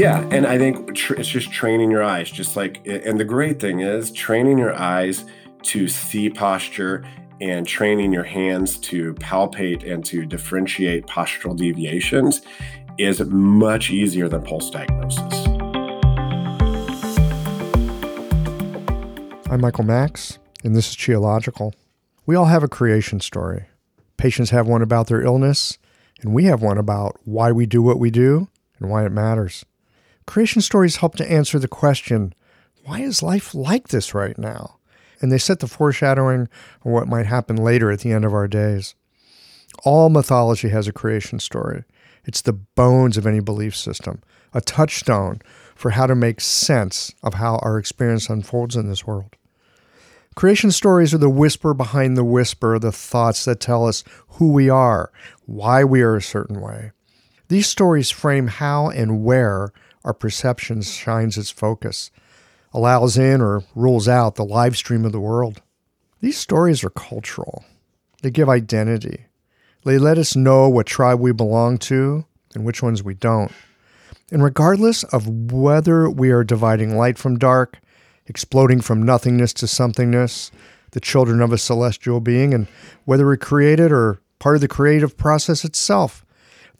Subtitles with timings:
[0.00, 3.60] Yeah, and I think tr- it's just training your eyes, just like, and the great
[3.60, 5.26] thing is training your eyes
[5.64, 7.06] to see posture
[7.38, 12.40] and training your hands to palpate and to differentiate postural deviations
[12.96, 15.46] is much easier than pulse diagnosis.
[19.50, 21.74] I'm Michael Max, and this is Qiological.
[22.24, 23.66] We all have a creation story.
[24.16, 25.76] Patients have one about their illness,
[26.22, 29.66] and we have one about why we do what we do and why it matters.
[30.30, 32.32] Creation stories help to answer the question
[32.84, 34.76] why is life like this right now?
[35.20, 36.48] And they set the foreshadowing of
[36.84, 38.94] what might happen later at the end of our days.
[39.84, 41.82] All mythology has a creation story.
[42.24, 44.22] It's the bones of any belief system,
[44.54, 45.40] a touchstone
[45.74, 49.34] for how to make sense of how our experience unfolds in this world.
[50.36, 54.70] Creation stories are the whisper behind the whisper, the thoughts that tell us who we
[54.70, 55.10] are,
[55.46, 56.92] why we are a certain way.
[57.48, 59.72] These stories frame how and where
[60.04, 62.10] our perception shines its focus,
[62.72, 65.62] allows in or rules out the live stream of the world.
[66.20, 67.64] These stories are cultural.
[68.22, 69.26] They give identity.
[69.84, 73.52] They let us know what tribe we belong to and which ones we don't.
[74.30, 77.80] And regardless of whether we are dividing light from dark,
[78.26, 80.50] exploding from nothingness to somethingness,
[80.92, 82.66] the children of a celestial being, and
[83.04, 86.24] whether we're created or part of the creative process itself,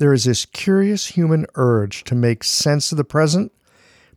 [0.01, 3.53] there is this curious human urge to make sense of the present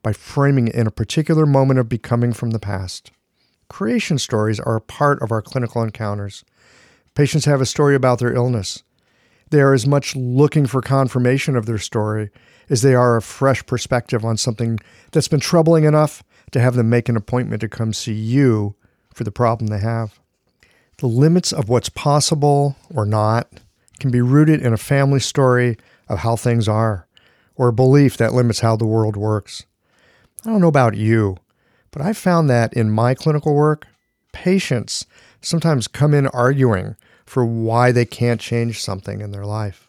[0.02, 3.12] by framing it in a particular moment of becoming from the past.
[3.68, 6.46] Creation stories are a part of our clinical encounters.
[7.16, 8.82] Patients have a story about their illness.
[9.50, 12.30] They are as much looking for confirmation of their story
[12.70, 14.80] as they are a fresh perspective on something
[15.12, 16.24] that's been troubling enough
[16.54, 18.74] to have them make an appointment to come see you
[19.14, 20.18] for the problem they have.
[21.00, 23.50] The limits of what's possible or not
[24.04, 25.78] can be rooted in a family story
[26.10, 27.08] of how things are,
[27.56, 29.64] or a belief that limits how the world works.
[30.46, 31.38] I don't know about you,
[31.92, 33.88] but I've found that in my clinical work,
[34.34, 35.06] patients
[35.40, 39.88] sometimes come in arguing for why they can't change something in their life.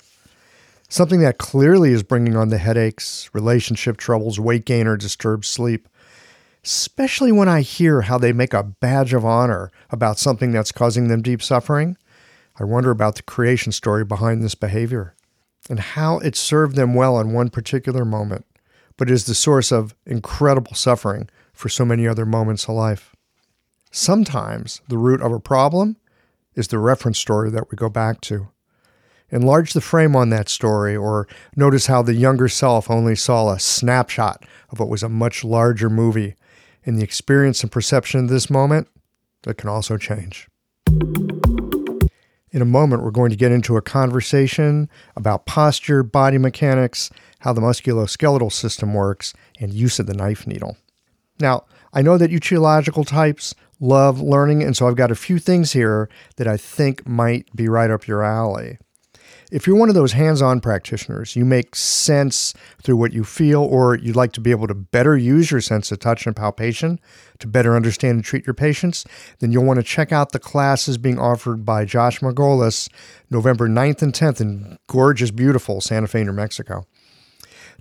[0.88, 5.88] Something that clearly is bringing on the headaches, relationship troubles, weight gain, or disturbed sleep.
[6.62, 11.08] Especially when I hear how they make a badge of honor about something that's causing
[11.08, 11.96] them deep suffering
[12.56, 15.14] I wonder about the creation story behind this behavior
[15.68, 18.46] and how it served them well in one particular moment,
[18.96, 23.14] but is the source of incredible suffering for so many other moments of life.
[23.90, 25.96] Sometimes the root of a problem
[26.54, 28.48] is the reference story that we go back to.
[29.30, 31.26] Enlarge the frame on that story, or
[31.56, 35.90] notice how the younger self only saw a snapshot of what was a much larger
[35.90, 36.34] movie.
[36.84, 38.88] In the experience and perception of this moment,
[39.42, 40.48] that can also change.
[42.54, 47.10] In a moment, we're going to get into a conversation about posture, body mechanics,
[47.40, 50.76] how the musculoskeletal system works, and use of the knife needle.
[51.40, 55.40] Now, I know that you qiological types love learning, and so I've got a few
[55.40, 58.78] things here that I think might be right up your alley.
[59.54, 63.62] If you're one of those hands on practitioners, you make sense through what you feel,
[63.62, 66.98] or you'd like to be able to better use your sense of touch and palpation
[67.38, 69.04] to better understand and treat your patients,
[69.38, 72.88] then you'll want to check out the classes being offered by Josh Margolis
[73.30, 76.84] November 9th and 10th in gorgeous, beautiful Santa Fe, New Mexico.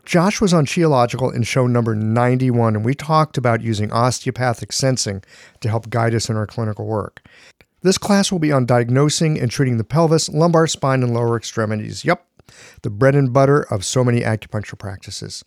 [0.05, 5.23] Josh was on Qiological in show number 91, and we talked about using osteopathic sensing
[5.61, 7.21] to help guide us in our clinical work.
[7.83, 12.05] This class will be on diagnosing and treating the pelvis, lumbar spine, and lower extremities.
[12.05, 12.25] Yep,
[12.81, 15.43] the bread and butter of so many acupuncture practices.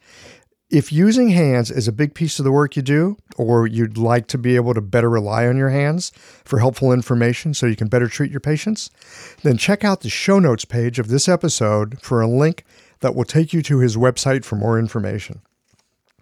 [0.69, 4.27] If using hands is a big piece of the work you do, or you'd like
[4.29, 6.11] to be able to better rely on your hands
[6.45, 8.91] for helpful information so you can better treat your patients,
[9.43, 12.65] then check out the show notes page of this episode for a link
[13.01, 15.41] that will take you to his website for more information.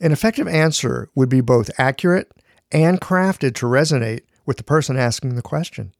[0.00, 2.32] An effective answer would be both accurate
[2.72, 5.92] and crafted to resonate with the person asking the question.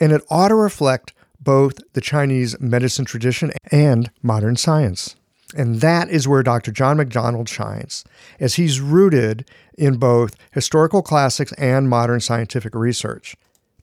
[0.00, 5.16] And it ought to reflect both the Chinese medicine tradition and modern science.
[5.56, 6.72] And that is where Dr.
[6.72, 8.04] John McDonald shines,
[8.38, 9.48] as he's rooted
[9.78, 13.34] in both historical classics and modern scientific research.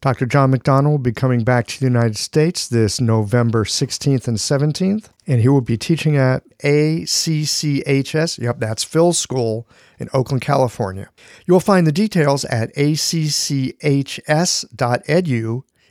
[0.02, 0.28] Dr.
[0.28, 5.10] John McDonald will be coming back to the United States this November 16th and 17th,
[5.26, 8.38] and he will be teaching at ACCHS.
[8.38, 9.68] Yep, that's Phil's school
[9.98, 11.10] in Oakland, California.
[11.48, 13.74] You'll find the details at acchs.edu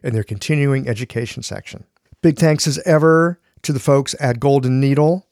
[0.05, 1.85] in their continuing education section.
[2.23, 5.27] Big thanks as ever to the folks at Golden Needle.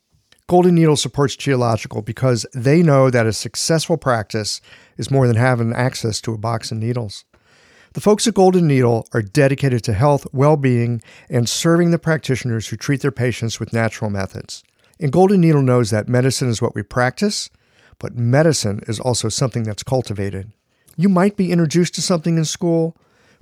[0.48, 4.60] Golden Needle supports Qiological because they know that a successful practice
[4.96, 7.24] is more than having access to a box of needles.
[7.92, 12.68] The folks at Golden Needle are dedicated to health, well being, and serving the practitioners
[12.68, 14.64] who treat their patients with natural methods.
[14.98, 17.50] And Golden Needle knows that medicine is what we practice,
[17.98, 20.52] but medicine is also something that's cultivated.
[20.96, 22.96] You might be introduced to something in school,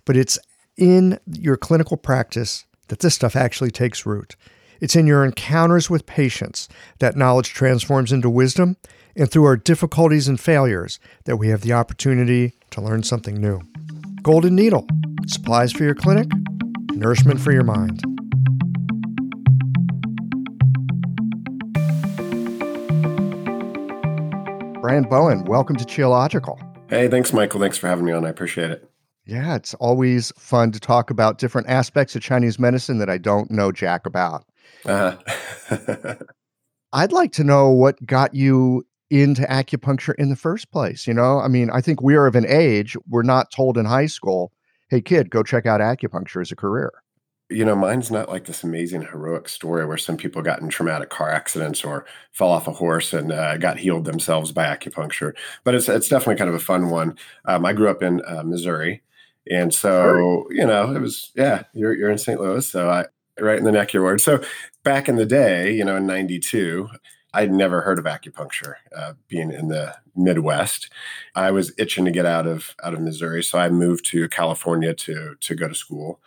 [0.04, 0.38] but it's
[0.80, 4.34] in your clinical practice that this stuff actually takes root.
[4.80, 6.68] It's in your encounters with patients
[6.98, 8.78] that knowledge transforms into wisdom,
[9.14, 13.60] and through our difficulties and failures that we have the opportunity to learn something new.
[14.22, 14.86] Golden Needle
[15.26, 16.28] supplies for your clinic,
[16.92, 18.00] nourishment for your mind.
[24.80, 26.58] Brian Bowen, welcome to Qiological.
[26.88, 27.60] Hey, thanks, Michael.
[27.60, 28.24] Thanks for having me on.
[28.24, 28.89] I appreciate it.
[29.26, 33.50] Yeah, it's always fun to talk about different aspects of Chinese medicine that I don't
[33.50, 34.44] know jack about.
[34.84, 36.14] Uh-huh.
[36.93, 41.06] I'd like to know what got you into acupuncture in the first place.
[41.06, 43.84] You know, I mean, I think we are of an age, we're not told in
[43.84, 44.52] high school,
[44.88, 46.93] hey, kid, go check out acupuncture as a career.
[47.49, 51.11] You know, mine's not like this amazing heroic story where some people got in traumatic
[51.11, 55.32] car accidents or fell off a horse and uh, got healed themselves by acupuncture.
[55.64, 57.16] But it's it's definitely kind of a fun one.
[57.46, 59.02] Um, I grew up in uh, Missouri,
[59.50, 61.64] and so you know, it was yeah.
[61.75, 62.41] You're you're in St.
[62.41, 63.06] Louis, so I
[63.41, 64.20] right in the neck of your word.
[64.20, 64.43] So
[64.85, 66.88] back in the day, you know, in '92,
[67.35, 68.75] I'd never heard of acupuncture.
[68.97, 70.91] Uh, being in the Midwest,
[71.35, 74.94] I was itching to get out of out of Missouri, so I moved to California
[74.94, 76.20] to to go to school.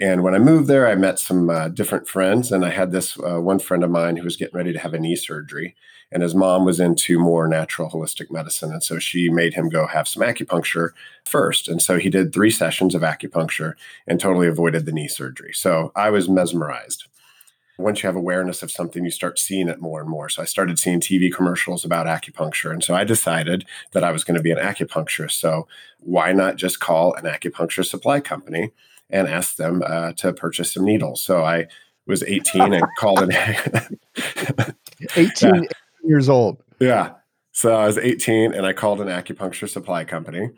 [0.00, 3.18] And when I moved there, I met some uh, different friends, and I had this
[3.18, 5.76] uh, one friend of mine who was getting ready to have a knee surgery,
[6.12, 9.86] and his mom was into more natural holistic medicine, and so she made him go
[9.86, 10.90] have some acupuncture
[11.24, 11.68] first.
[11.68, 13.74] And so he did three sessions of acupuncture
[14.06, 15.52] and totally avoided the knee surgery.
[15.52, 17.06] So I was mesmerized
[17.78, 20.28] once you have awareness of something, you start seeing it more and more.
[20.28, 22.70] So I started seeing TV commercials about acupuncture.
[22.70, 25.32] And so I decided that I was going to be an acupuncturist.
[25.32, 25.66] So
[25.98, 28.70] why not just call an acupuncture supply company
[29.10, 31.22] and ask them uh, to purchase some needles?
[31.22, 31.66] So I
[32.06, 33.32] was 18 and called an
[35.16, 35.62] 18 yeah.
[36.04, 36.62] Years old.
[36.80, 37.12] Yeah.
[37.52, 40.50] So I was 18 and I called an acupuncture supply company.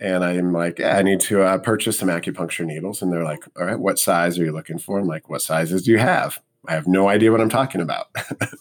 [0.00, 3.02] And I'm like, yeah, I need to uh, purchase some acupuncture needles.
[3.02, 4.98] And they're like, all right, what size are you looking for?
[4.98, 6.40] I'm like, what sizes do you have?
[6.66, 8.06] I have no idea what I'm talking about.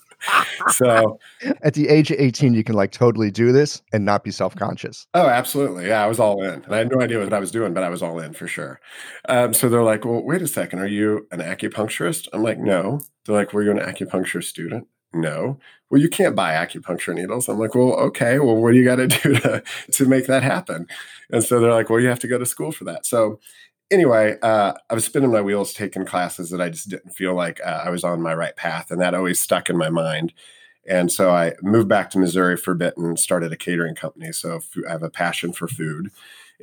[0.70, 1.20] so
[1.62, 4.56] at the age of 18, you can like totally do this and not be self
[4.56, 5.08] conscious.
[5.13, 5.88] Oh, absolutely.
[5.88, 6.63] Yeah, I was all in.
[6.63, 8.48] And I had no idea what I was doing, but I was all in for
[8.48, 8.79] sure.
[9.29, 10.79] Um, so they're like, well, wait a second.
[10.79, 12.29] Are you an acupuncturist?
[12.34, 13.01] I'm like, no.
[13.25, 14.88] They're like, were you an acupuncture student?
[15.14, 15.60] No.
[15.90, 17.48] Well, you can't buy acupuncture needles.
[17.48, 18.40] I'm like, well, okay.
[18.40, 20.88] Well, what do you got to do to, to make that happen?
[21.32, 23.06] And so they're like, well, you have to go to school for that.
[23.06, 23.40] So
[23.90, 27.60] anyway, uh, I was spinning my wheels taking classes that I just didn't feel like
[27.66, 28.92] uh, I was on my right path.
[28.92, 30.34] And that always stuck in my mind.
[30.88, 34.32] And so I moved back to Missouri for a bit and started a catering company.
[34.32, 36.12] So I have a passion for food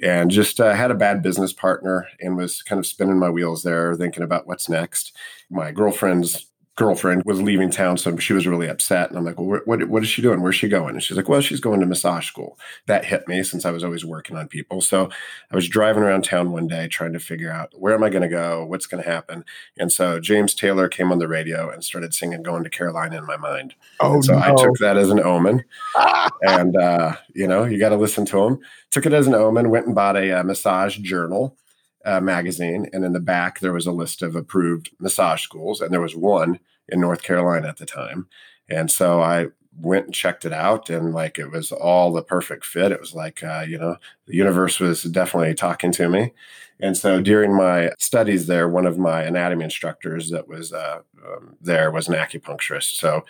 [0.03, 3.63] and just uh, had a bad business partner and was kind of spinning my wheels
[3.63, 5.15] there, thinking about what's next.
[5.51, 9.09] My girlfriend's girlfriend was leaving town, so she was really upset.
[9.09, 10.40] And I'm like, well, what, what is she doing?
[10.40, 10.95] Where's she going?
[10.95, 12.59] And she's like, well, she's going to massage school.
[12.87, 14.81] That hit me since I was always working on people.
[14.81, 15.09] So
[15.50, 18.23] I was driving around town one day trying to figure out where am I going
[18.23, 18.64] to go?
[18.64, 19.45] What's going to happen?
[19.78, 23.26] And so James Taylor came on the radio and started singing Going to Carolina in
[23.26, 23.75] my mind.
[24.00, 24.38] Oh, so no.
[24.40, 25.64] I took that as an omen.
[26.43, 28.59] and, uh, you know, you got to listen to him.
[28.90, 31.57] Took it as an omen, went and bought a, a massage journal
[32.05, 35.93] uh, magazine, and in the back there was a list of approved massage schools, and
[35.93, 36.59] there was one
[36.89, 38.29] in North Carolina at the time,
[38.69, 39.49] and so I
[39.81, 42.93] went and checked it out, and like it was all the perfect fit.
[42.93, 43.97] It was like uh, you know
[44.27, 46.33] the universe was definitely talking to me,
[46.81, 51.57] and so during my studies there, one of my anatomy instructors that was uh, um,
[51.61, 53.25] there was an acupuncturist, so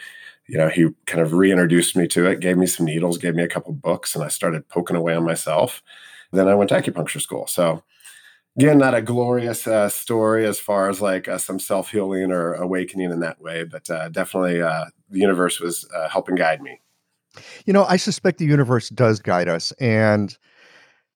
[0.46, 3.42] you know, he kind of reintroduced me to it, gave me some needles, gave me
[3.42, 5.82] a couple books, and I started poking away on myself.
[6.32, 7.46] Then I went to acupuncture school.
[7.46, 7.82] So
[8.56, 12.54] again, not a glorious uh, story as far as like uh, some self healing or
[12.54, 16.80] awakening in that way, but uh, definitely uh, the universe was uh, helping guide me.
[17.66, 19.72] You know, I suspect the universe does guide us.
[19.72, 20.36] And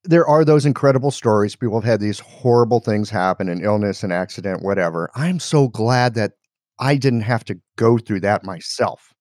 [0.04, 1.54] there are those incredible stories.
[1.54, 5.10] People have had these horrible things happen an illness, an accident, whatever.
[5.14, 6.32] I'm so glad that
[6.78, 9.12] I didn't have to go through that myself.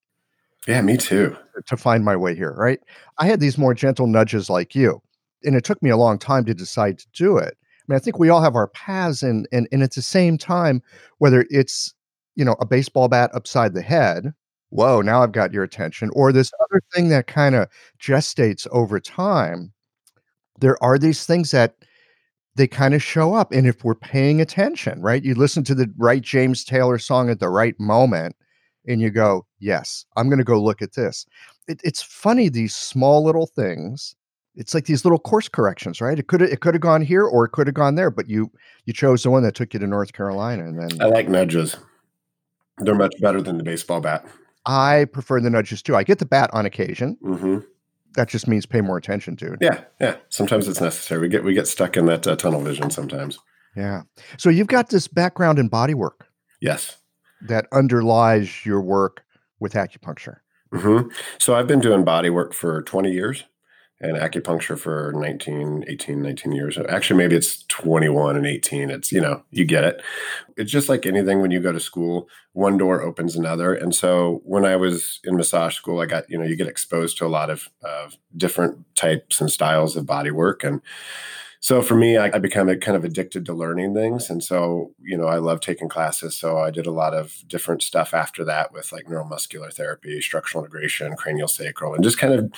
[0.68, 1.36] Yeah, me too.
[1.68, 2.80] To find my way here, right?
[3.20, 5.02] I had these more gentle nudges like you.
[5.44, 7.58] And it took me a long time to decide to do it.
[7.88, 10.38] I mean, I think we all have our paths and and and at the same
[10.38, 10.82] time,
[11.20, 11.94] whether it's
[12.36, 14.34] you know a baseball bat upside the head,
[14.70, 19.00] whoa, now I've got your attention, or this other thing that kind of gestates over
[19.00, 19.74] time.
[20.60, 21.76] There are these things that
[22.56, 25.24] they kind of show up, and if we're paying attention, right?
[25.24, 28.36] You listen to the right James Taylor song at the right moment,
[28.88, 31.26] and you go, "Yes, I'm going to go look at this."
[31.68, 34.16] It, it's funny these small little things
[34.58, 36.18] it's like these little course corrections, right?
[36.20, 38.52] It could it could have gone here or it could have gone there, but you
[38.86, 41.78] you chose the one that took you to North Carolina, and then I like nudges.
[42.80, 44.26] They're much better than the baseball bat.
[44.66, 45.96] I prefer the nudges too.
[45.96, 47.18] I get the bat on occasion.
[47.22, 47.60] hmm
[48.16, 49.60] That just means pay more attention to it.
[49.62, 50.18] Yeah, yeah.
[50.30, 51.22] Sometimes it's necessary.
[51.22, 53.40] We get we get stuck in that uh, tunnel vision sometimes.
[53.76, 54.02] Yeah.
[54.38, 56.28] So you've got this background in body work
[56.60, 56.98] Yes.
[57.42, 59.24] that underlies your work
[59.60, 60.38] with acupuncture.
[60.74, 63.44] hmm So I've been doing body work for 20 years
[64.00, 66.78] and acupuncture for 19, 18, 19 years.
[66.88, 68.92] Actually, maybe it's 21 and 18.
[68.92, 70.02] It's, you know, you get it.
[70.56, 73.74] It's just like anything when you go to school, one door opens another.
[73.74, 77.18] And so when I was in massage school, I got, you know, you get exposed
[77.18, 80.64] to a lot of, of different types and styles of body work.
[80.64, 80.82] And
[81.68, 85.18] so for me, I, I become kind of addicted to learning things, and so you
[85.18, 86.34] know I love taking classes.
[86.34, 90.64] So I did a lot of different stuff after that with like neuromuscular therapy, structural
[90.64, 92.50] integration, cranial sacral, and just kind of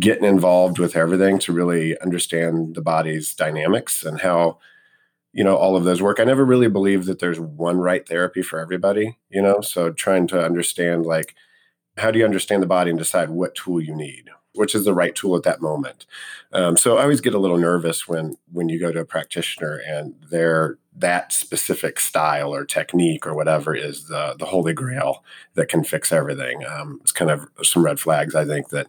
[0.00, 4.58] getting involved with everything to really understand the body's dynamics and how
[5.34, 6.18] you know all of those work.
[6.18, 9.18] I never really believed that there's one right therapy for everybody.
[9.28, 11.34] You know, so trying to understand like
[11.98, 14.94] how do you understand the body and decide what tool you need which is the
[14.94, 16.06] right tool at that moment.
[16.52, 19.80] Um, so I always get a little nervous when when you go to a practitioner
[19.86, 25.68] and their that specific style or technique or whatever is the the holy grail that
[25.68, 26.64] can fix everything.
[26.64, 28.34] Um, it's kind of some red flags.
[28.34, 28.86] I think that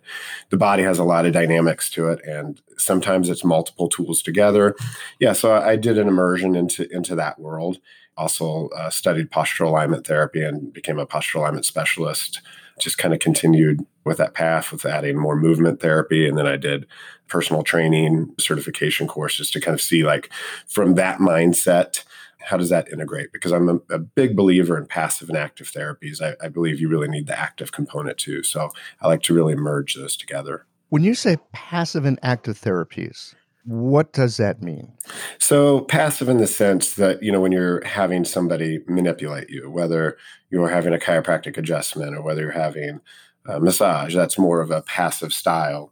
[0.50, 4.76] the body has a lot of dynamics to it, and sometimes it's multiple tools together.
[5.20, 7.80] Yeah, so I did an immersion into into that world.
[8.18, 12.42] Also uh, studied postural alignment therapy and became a postural alignment specialist
[12.80, 16.28] just kind of continued with that path with adding more movement therapy.
[16.28, 16.86] And then I did
[17.28, 20.30] personal training certification courses to kind of see, like,
[20.68, 22.04] from that mindset,
[22.40, 23.32] how does that integrate?
[23.32, 26.22] Because I'm a, a big believer in passive and active therapies.
[26.22, 28.44] I, I believe you really need the active component too.
[28.44, 28.70] So
[29.02, 30.68] I like to really merge those together.
[30.90, 33.34] When you say passive and active therapies,
[33.66, 34.94] what does that mean?
[35.40, 40.18] So passive in the sense that, you know, when you're having somebody manipulate you, whether
[40.52, 43.02] you're having a chiropractic adjustment or whether you're having
[43.48, 45.92] a massage, that's more of a passive style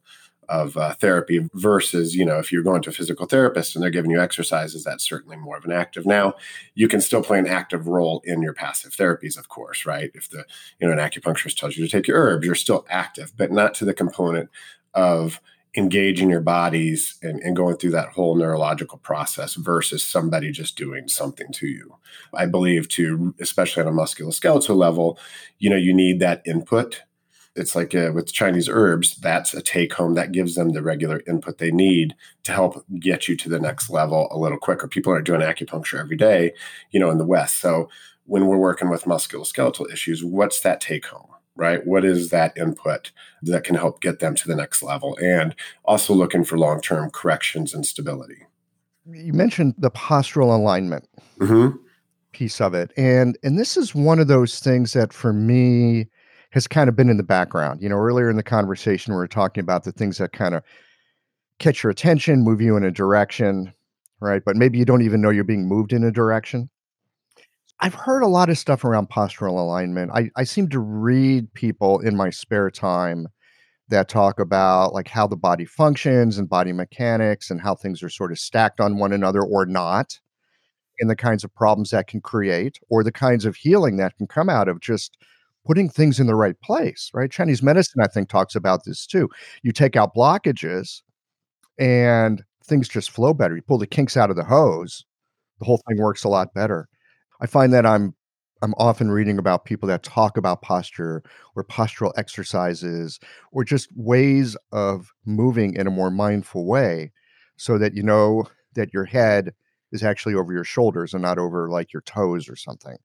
[0.49, 3.89] of uh, therapy versus, you know, if you're going to a physical therapist and they're
[3.89, 6.05] giving you exercises, that's certainly more of an active.
[6.05, 6.33] Now,
[6.75, 10.11] you can still play an active role in your passive therapies, of course, right?
[10.13, 10.45] If the,
[10.79, 13.73] you know, an acupuncturist tells you to take your herbs, you're still active, but not
[13.75, 14.49] to the component
[14.93, 15.41] of
[15.75, 21.07] engaging your bodies and, and, going through that whole neurological process versus somebody just doing
[21.07, 21.95] something to you.
[22.33, 25.17] I believe to, especially on a musculoskeletal level,
[25.57, 27.01] you know, you need that input.
[27.55, 31.21] It's like uh, with Chinese herbs, that's a take home that gives them the regular
[31.27, 34.87] input they need to help get you to the next level a little quicker.
[34.87, 36.53] People aren't doing acupuncture every day,
[36.91, 37.59] you know, in the West.
[37.59, 37.89] So
[38.25, 41.32] when we're working with musculoskeletal issues, what's that take home?
[41.55, 41.85] Right?
[41.85, 45.17] What is that input that can help get them to the next level?
[45.21, 45.55] And
[45.85, 48.45] also looking for long term corrections and stability.
[49.05, 51.07] You mentioned the postural alignment.
[51.39, 51.77] Mm-hmm.
[52.31, 52.91] piece of it.
[52.95, 56.07] And and this is one of those things that for me
[56.51, 57.81] has kind of been in the background.
[57.81, 60.63] You know, earlier in the conversation we were talking about the things that kind of
[61.59, 63.73] catch your attention, move you in a direction,
[64.19, 64.43] right?
[64.45, 66.69] But maybe you don't even know you're being moved in a direction.
[67.79, 70.11] I've heard a lot of stuff around postural alignment.
[70.13, 73.27] I, I seem to read people in my spare time
[73.89, 78.09] that talk about like how the body functions and body mechanics and how things are
[78.09, 80.19] sort of stacked on one another or not
[80.99, 84.27] and the kinds of problems that can create or the kinds of healing that can
[84.27, 85.17] come out of just
[85.65, 87.31] putting things in the right place right?
[87.31, 89.29] Chinese medicine i think talks about this too.
[89.63, 91.01] You take out blockages
[91.79, 93.55] and things just flow better.
[93.55, 95.05] You pull the kinks out of the hose
[95.59, 96.87] the whole thing works a lot better
[97.43, 98.15] i find that i'm
[98.63, 101.21] I'm often reading about people that talk about posture
[101.53, 103.19] or postural exercises
[103.51, 107.11] or just ways of moving in a more mindful way
[107.57, 108.45] so that you know
[108.75, 109.53] that your head
[109.91, 112.95] is actually over your shoulders and not over like your toes or something.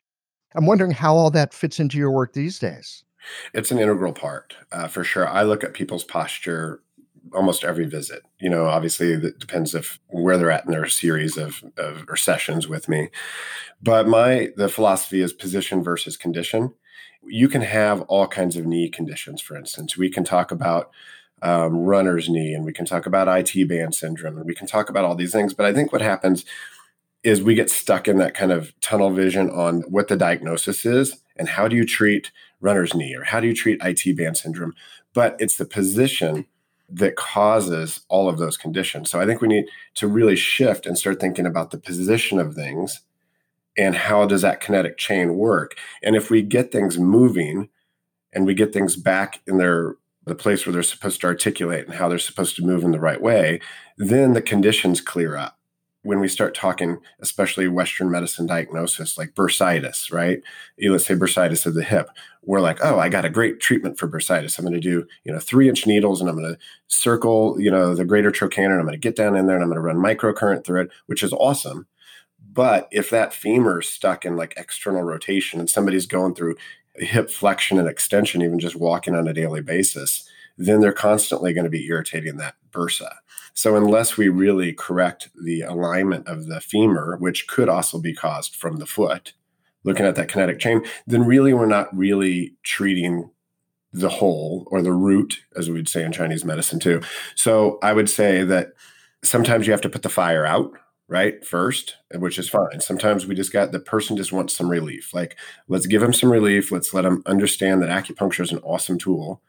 [0.55, 3.03] I'm wondering how all that fits into your work these days.
[3.53, 5.29] It's an integral part uh, for sure.
[5.29, 6.83] I look at people's posture
[7.35, 8.23] almost every visit.
[8.41, 12.17] You know, obviously it depends if where they're at in their series of, of or
[12.17, 13.09] sessions with me.
[13.83, 16.75] But my the philosophy is position versus condition.
[17.23, 19.41] You can have all kinds of knee conditions.
[19.41, 20.91] For instance, we can talk about
[21.43, 24.91] um, runner's knee, and we can talk about IT band syndrome, and we can talk
[24.91, 25.55] about all these things.
[25.55, 26.45] But I think what happens
[27.23, 31.23] is we get stuck in that kind of tunnel vision on what the diagnosis is
[31.37, 32.31] and how do you treat
[32.61, 34.75] runner's knee or how do you treat IT band syndrome.
[35.15, 36.47] But it's the position
[36.89, 39.11] that causes all of those conditions.
[39.11, 39.67] So I think we need
[39.97, 43.01] to really shift and start thinking about the position of things
[43.77, 45.77] and how does that kinetic chain work.
[46.03, 47.69] And if we get things moving
[48.33, 51.95] and we get things back in their the place where they're supposed to articulate and
[51.95, 53.61] how they're supposed to move in the right way,
[53.97, 55.58] then the conditions clear up
[56.03, 60.41] when we start talking, especially Western medicine diagnosis, like bursitis, right?
[60.77, 62.09] You let's say bursitis of the hip.
[62.43, 64.59] We're like, oh, I got a great treatment for bursitis.
[64.59, 67.71] I'm going to do, you know, three inch needles and I'm going to circle, you
[67.71, 69.77] know, the greater trochanter and I'm going to get down in there and I'm going
[69.77, 71.87] to run microcurrent through it, which is awesome.
[72.53, 76.57] But if that femur is stuck in like external rotation and somebody's going through
[76.95, 81.65] hip flexion and extension, even just walking on a daily basis, then they're constantly going
[81.65, 83.15] to be irritating that bursa.
[83.55, 88.55] So, unless we really correct the alignment of the femur, which could also be caused
[88.55, 89.33] from the foot,
[89.85, 93.31] looking at that kinetic chain, then really we're not really treating
[93.93, 97.01] the whole or the root, as we'd say in Chinese medicine too.
[97.35, 98.73] So, I would say that
[99.25, 100.73] sometimes you have to put the fire out
[101.09, 105.15] right first which is fine sometimes we just got the person just wants some relief
[105.15, 108.99] like let's give them some relief let's let them understand that acupuncture is an awesome
[108.99, 109.41] tool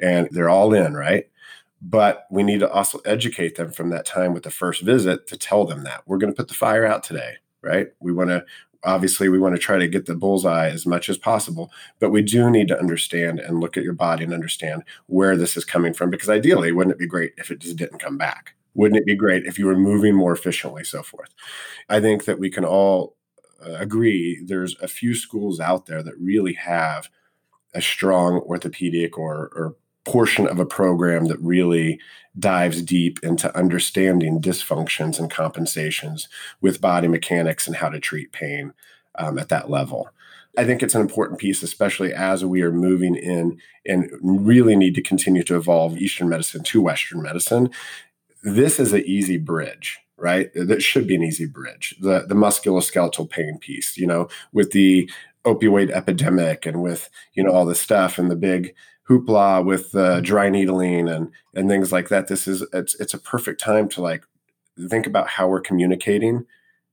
[0.00, 1.28] and they're all in right?
[1.80, 5.36] But we need to also educate them from that time with the first visit to
[5.36, 6.02] tell them that.
[6.06, 7.88] We're going to put the fire out today right?
[8.00, 8.44] We want to
[8.84, 12.22] obviously we want to try to get the bullseye as much as possible but we
[12.22, 15.92] do need to understand and look at your body and understand where this is coming
[15.92, 18.54] from because ideally wouldn't it be great if it just didn't come back?
[18.74, 21.34] Wouldn't it be great if you were moving more efficiently so forth?
[21.88, 23.16] I think that we can all
[23.60, 27.08] uh, agree there's a few schools out there that really have
[27.74, 29.76] a strong orthopedic or, or
[30.08, 32.00] portion of a program that really
[32.38, 36.28] dives deep into understanding dysfunctions and compensations
[36.62, 38.72] with body mechanics and how to treat pain
[39.16, 40.08] um, at that level.
[40.56, 44.94] I think it's an important piece, especially as we are moving in and really need
[44.94, 47.68] to continue to evolve Eastern medicine to Western medicine.
[48.42, 50.50] This is an easy bridge, right?
[50.54, 51.96] That should be an easy bridge.
[52.00, 55.10] The the musculoskeletal pain piece, you know, with the
[55.44, 58.74] opioid epidemic and with you know all this stuff and the big
[59.08, 62.28] hoopla with uh, dry needling and and things like that.
[62.28, 64.24] This is it's it's a perfect time to like
[64.88, 66.46] think about how we're communicating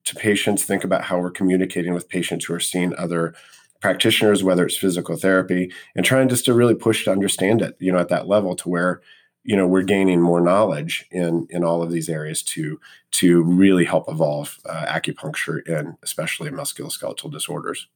[0.06, 0.64] to patients.
[0.64, 3.34] Think about how we're communicating with patients who are seeing other
[3.82, 7.76] practitioners, whether it's physical therapy, and trying just to really push to understand it.
[7.80, 9.02] You know, at that level to where
[9.46, 12.80] you know we're gaining more knowledge in in all of these areas to
[13.12, 17.88] to really help evolve uh, acupuncture and especially musculoskeletal disorders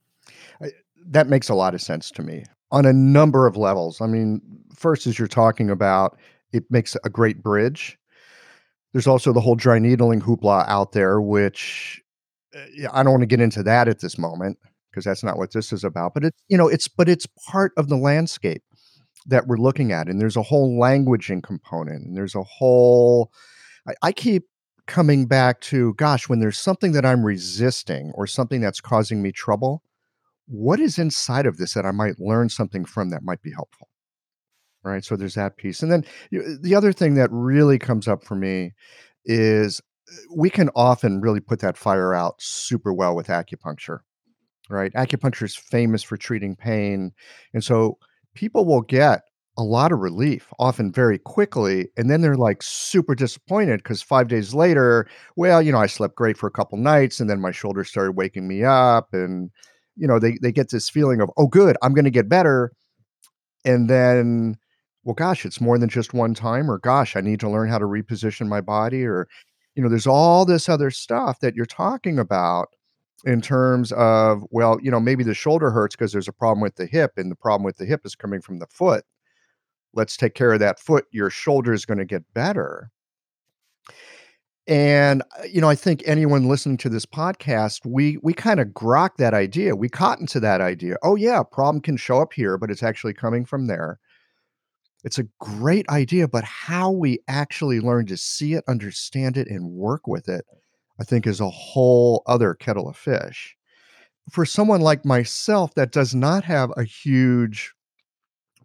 [1.04, 4.02] that makes a lot of sense to me on a number of levels.
[4.02, 4.42] I mean,
[4.76, 6.18] first, as you're talking about,
[6.54, 7.98] it makes a great bridge.
[8.94, 12.02] There's also the whole dry needling hoopla out there, which
[12.56, 14.58] uh, I don't want to get into that at this moment
[14.90, 16.14] because that's not what this is about.
[16.14, 18.64] But it's you know it's but it's part of the landscape
[19.28, 23.32] that we're looking at, and there's a whole languaging component, and there's a whole.
[23.88, 24.46] I, I keep
[24.88, 29.32] coming back to, gosh, when there's something that I'm resisting or something that's causing me
[29.32, 29.84] trouble,
[30.50, 33.90] what is inside of this that I might learn something from that might be helpful?
[34.84, 35.04] Right.
[35.04, 35.84] So there's that piece.
[35.84, 38.74] And then the other thing that really comes up for me
[39.26, 39.82] is
[40.12, 44.00] uh, we can often really put that fire out super well with acupuncture.
[44.70, 44.94] right?
[44.94, 47.12] Acupuncture is famous for treating pain.
[47.54, 47.98] And so
[48.36, 49.24] people will get
[49.58, 51.90] a lot of relief, often very quickly.
[51.98, 56.16] And then they're like super disappointed because five days later, well, you know, I slept
[56.16, 59.10] great for a couple nights and then my shoulders started waking me up.
[59.14, 59.52] And,
[60.00, 62.72] you know, they, they get this feeling of, oh, good, I'm going to get better.
[63.66, 64.58] And then,
[65.04, 67.78] well, gosh, it's more than just one time, or gosh, I need to learn how
[67.78, 69.28] to reposition my body, or,
[69.76, 72.70] you know, there's all this other stuff that you're talking about
[73.26, 76.76] in terms of, well, you know, maybe the shoulder hurts because there's a problem with
[76.76, 79.04] the hip, and the problem with the hip is coming from the foot.
[79.94, 81.06] Let's take care of that foot.
[81.12, 82.92] Your shoulder is going to get better
[84.70, 88.68] and uh, you know i think anyone listening to this podcast we we kind of
[88.68, 89.76] grok that idea.
[89.76, 90.96] We cotton to that idea.
[91.04, 94.00] Oh yeah problem can show up here but it's actually coming from there.
[95.04, 99.72] It's a great idea but how we actually learn to see it understand it and
[99.72, 100.46] work with it
[101.00, 103.56] i think is a whole other kettle of fish.
[104.32, 107.74] For someone like myself that does not have a huge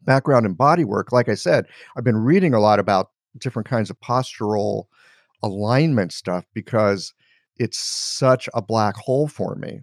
[0.03, 1.65] background in body work, like I said,
[1.97, 4.85] I've been reading a lot about different kinds of postural
[5.45, 7.13] alignment stuff because
[7.57, 9.81] it's such a black hole for me.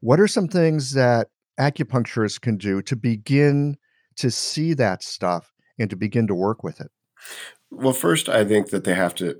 [0.00, 1.28] What are some things that
[1.60, 3.76] acupuncturists can do to begin
[4.16, 6.90] to see that stuff and to begin to work with it?
[7.70, 9.36] Well, first, I think that they have to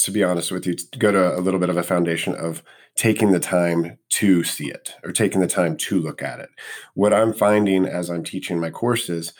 [0.00, 2.62] to be honest with you, to go to a little bit of a foundation of
[2.96, 6.48] taking the time to see it or taking the time to look at it.
[6.94, 9.34] What I'm finding as I'm teaching my courses,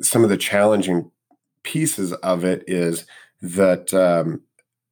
[0.00, 1.10] some of the challenging
[1.62, 3.06] pieces of it is
[3.42, 4.42] that um,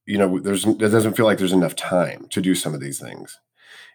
[0.06, 3.00] you know there's it doesn't feel like there's enough time to do some of these
[3.00, 3.40] things.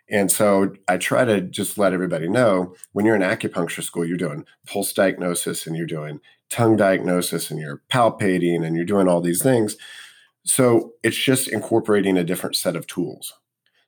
[0.09, 4.17] And so I try to just let everybody know when you're in acupuncture school, you're
[4.17, 6.19] doing pulse diagnosis and you're doing
[6.51, 9.77] tongue diagnosis and you're palpating and you're doing all these things
[10.45, 13.33] so it's just incorporating a different set of tools.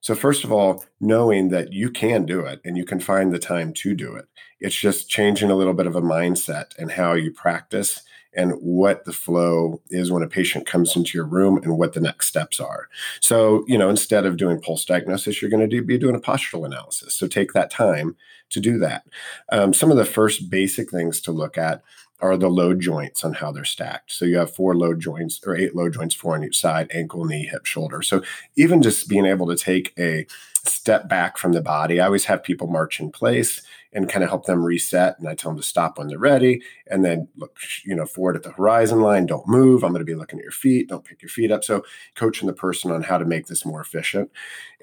[0.01, 3.39] So, first of all, knowing that you can do it and you can find the
[3.39, 4.25] time to do it.
[4.59, 8.01] It's just changing a little bit of a mindset and how you practice
[8.33, 11.99] and what the flow is when a patient comes into your room and what the
[11.99, 12.89] next steps are.
[13.19, 16.19] So, you know, instead of doing pulse diagnosis, you're going to do, be doing a
[16.19, 17.13] postural analysis.
[17.15, 18.15] So, take that time
[18.49, 19.05] to do that.
[19.51, 21.83] Um, some of the first basic things to look at
[22.19, 24.11] are the load joints on how they're stacked.
[24.11, 27.25] So you have four load joints or eight load joints, four on each side, ankle,
[27.25, 28.01] knee, hip, shoulder.
[28.01, 28.23] So
[28.55, 30.25] even just being able to take a
[30.63, 33.61] step back from the body, I always have people march in place
[33.93, 35.17] and kind of help them reset.
[35.19, 38.35] And I tell them to stop when they're ready and then look, you know, forward
[38.35, 39.25] at the horizon line.
[39.25, 39.83] Don't move.
[39.83, 40.89] I'm going to be looking at your feet.
[40.89, 41.63] Don't pick your feet up.
[41.63, 41.83] So
[42.15, 44.31] coaching the person on how to make this more efficient.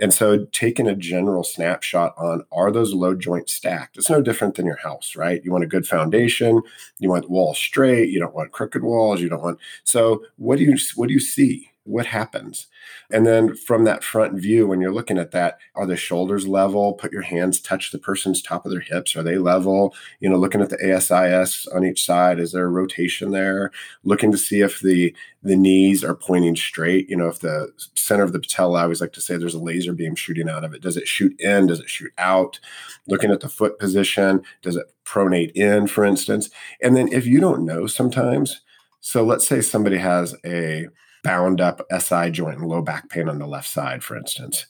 [0.01, 3.97] And so taking a general snapshot on are those load joints stacked?
[3.97, 5.45] It's no different than your house, right?
[5.45, 6.63] You want a good foundation.
[6.99, 8.11] You want the walls straight.
[8.11, 9.21] You don't want crooked walls.
[9.21, 9.59] You don't want.
[9.85, 11.71] So what do you what do you see?
[11.85, 12.67] What happens?
[13.13, 16.95] And then from that front view, when you're looking at that, are the shoulders level?
[16.95, 19.15] Put your hands touch the person's top of their hips.
[19.17, 19.95] Are they level?
[20.21, 23.71] You know, looking at the ASIS on each side, is there a rotation there?
[24.03, 27.11] Looking to see if the the knees are pointing straight.
[27.11, 29.59] You know, if the center of the patella, I always like to say there's a
[29.59, 30.81] laser beam shooting out of it.
[30.81, 31.67] Does it shoot in?
[31.67, 32.59] Does it shoot out?
[33.07, 36.49] Looking at the foot position, does it pronate in, for instance?
[36.83, 38.63] And then if you don't know sometimes,
[39.01, 40.87] so let's say somebody has a
[41.25, 44.67] bound up SI joint and low back pain on the left side, for instance,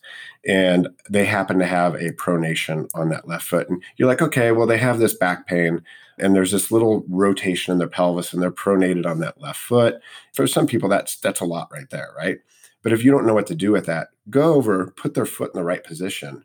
[0.46, 3.68] and they happen to have a pronation on that left foot.
[3.68, 5.82] And you're like, okay, well, they have this back pain
[6.18, 10.00] and there's this little rotation in their pelvis and they're pronated on that left foot.
[10.32, 12.38] For some people, that's that's a lot right there, right?
[12.82, 15.50] But if you don't know what to do with that, go over, put their foot
[15.52, 16.44] in the right position.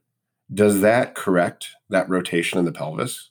[0.51, 3.29] Does that correct that rotation in the pelvis?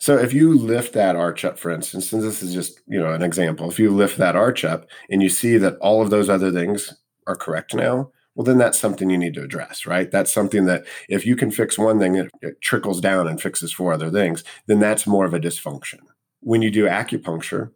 [0.00, 3.12] So if you lift that arch up, for instance, and this is just you know
[3.12, 6.28] an example, if you lift that arch up and you see that all of those
[6.28, 6.94] other things
[7.26, 10.10] are correct now, well then that's something you need to address, right?
[10.10, 13.72] That's something that if you can fix one thing, it, it trickles down and fixes
[13.72, 14.42] four other things.
[14.66, 15.98] Then that's more of a dysfunction.
[16.40, 17.70] When you do acupuncture,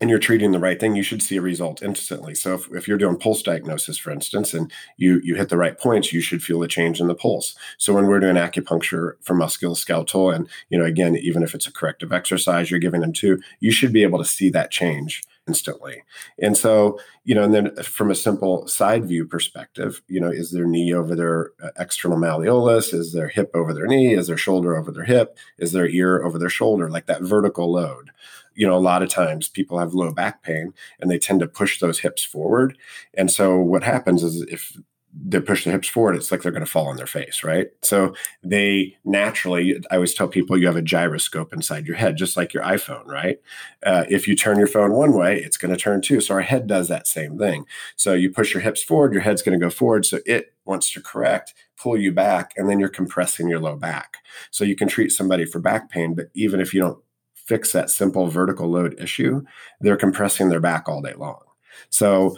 [0.00, 2.34] and you're treating the right thing, you should see a result instantly.
[2.34, 5.78] So if, if you're doing pulse diagnosis, for instance, and you you hit the right
[5.78, 7.54] points, you should feel a change in the pulse.
[7.76, 11.72] So when we're doing acupuncture for musculoskeletal, and you know, again, even if it's a
[11.72, 16.04] corrective exercise you're giving them to, you should be able to see that change instantly.
[16.40, 20.52] And so, you know, and then from a simple side view perspective, you know, is
[20.52, 22.94] their knee over their uh, external malleolus?
[22.94, 24.14] Is their hip over their knee?
[24.14, 25.36] Is their shoulder over their hip?
[25.58, 26.88] Is their ear over their shoulder?
[26.88, 28.12] Like that vertical load
[28.54, 31.46] you know, a lot of times people have low back pain and they tend to
[31.46, 32.76] push those hips forward.
[33.14, 34.76] And so what happens is if
[35.12, 37.68] they push the hips forward, it's like they're going to fall on their face, right?
[37.82, 42.36] So they naturally, I always tell people you have a gyroscope inside your head, just
[42.36, 43.40] like your iPhone, right?
[43.84, 46.20] Uh, if you turn your phone one way, it's going to turn too.
[46.20, 47.64] So our head does that same thing.
[47.96, 50.06] So you push your hips forward, your head's going to go forward.
[50.06, 54.18] So it wants to correct, pull you back, and then you're compressing your low back.
[54.52, 57.02] So you can treat somebody for back pain, but even if you don't
[57.50, 59.42] fix that simple vertical load issue,
[59.80, 61.40] they're compressing their back all day long.
[61.88, 62.36] So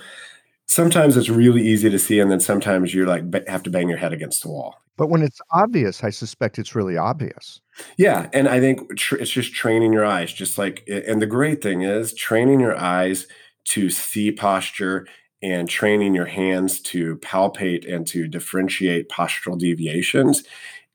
[0.65, 3.99] sometimes it's really easy to see, and then sometimes you're like have to bang your
[3.99, 4.77] head against the wall.
[4.97, 7.61] But when it's obvious, I suspect it's really obvious.
[7.99, 10.83] Yeah, and I think tr- it's just training your eyes, just like.
[10.89, 13.27] And the great thing is training your eyes
[13.65, 15.07] to see posture
[15.43, 20.43] and training your hands to palpate and to differentiate postural deviations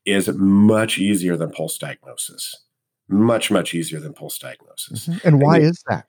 [0.06, 2.56] is much easier than pulse diagnosis.
[3.08, 5.06] Much, much easier than pulse diagnosis.
[5.08, 5.26] Mm-hmm.
[5.26, 6.04] And why is that?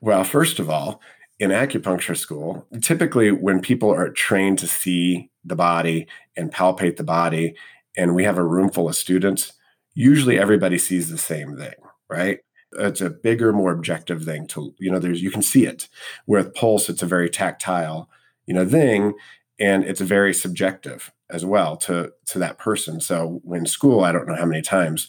[0.00, 1.00] Well, first of all,
[1.38, 7.04] in acupuncture school, typically when people are trained to see the body and palpate the
[7.04, 7.54] body,
[7.96, 9.52] and we have a room full of students,
[9.94, 11.74] usually everybody sees the same thing,
[12.08, 12.40] right?
[12.72, 15.88] It's a bigger, more objective thing to, you know, there's you can see it.
[16.26, 18.08] With pulse, it's a very tactile,
[18.46, 19.14] you know, thing,
[19.58, 23.00] and it's very subjective as well to to that person.
[23.00, 25.08] So in school, I don't know how many times,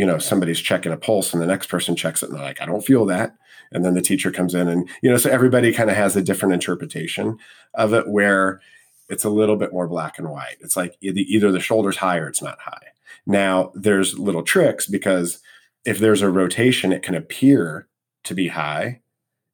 [0.00, 2.62] you know, somebody's checking a pulse and the next person checks it and they're like,
[2.62, 3.36] I don't feel that.
[3.70, 6.22] And then the teacher comes in and you know so everybody kind of has a
[6.22, 7.36] different interpretation
[7.74, 8.62] of it where
[9.10, 10.56] it's a little bit more black and white.
[10.60, 12.86] It's like either the shoulder's high or it's not high.
[13.26, 15.40] Now there's little tricks because
[15.84, 17.86] if there's a rotation it can appear
[18.24, 19.02] to be high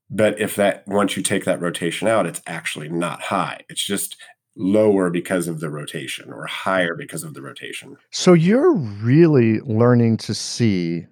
[0.08, 3.62] but if that once you take that rotation out it's actually not high.
[3.68, 4.16] It's just
[4.56, 10.16] lower because of the rotation or higher because of the rotation so you're really learning
[10.16, 11.06] to see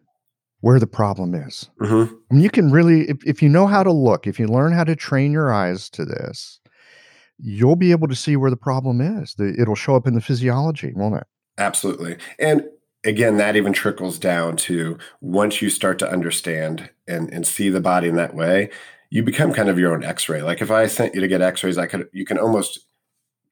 [0.65, 1.69] where the problem is.
[1.79, 2.15] Mm-hmm.
[2.31, 4.73] I mean, you can really, if, if you know how to look, if you learn
[4.73, 6.59] how to train your eyes to this,
[7.37, 9.35] you'll be able to see where the problem is.
[9.35, 11.27] The, it'll show up in the physiology, won't it?
[11.59, 12.17] Absolutely.
[12.39, 12.65] And
[13.05, 17.83] again, that even trickles down to once you start to understand and, and see the
[17.83, 18.71] body in that way,
[19.11, 20.41] you become kind of your own x-ray.
[20.41, 22.87] Like if I sent you to get x-rays, I could, you can almost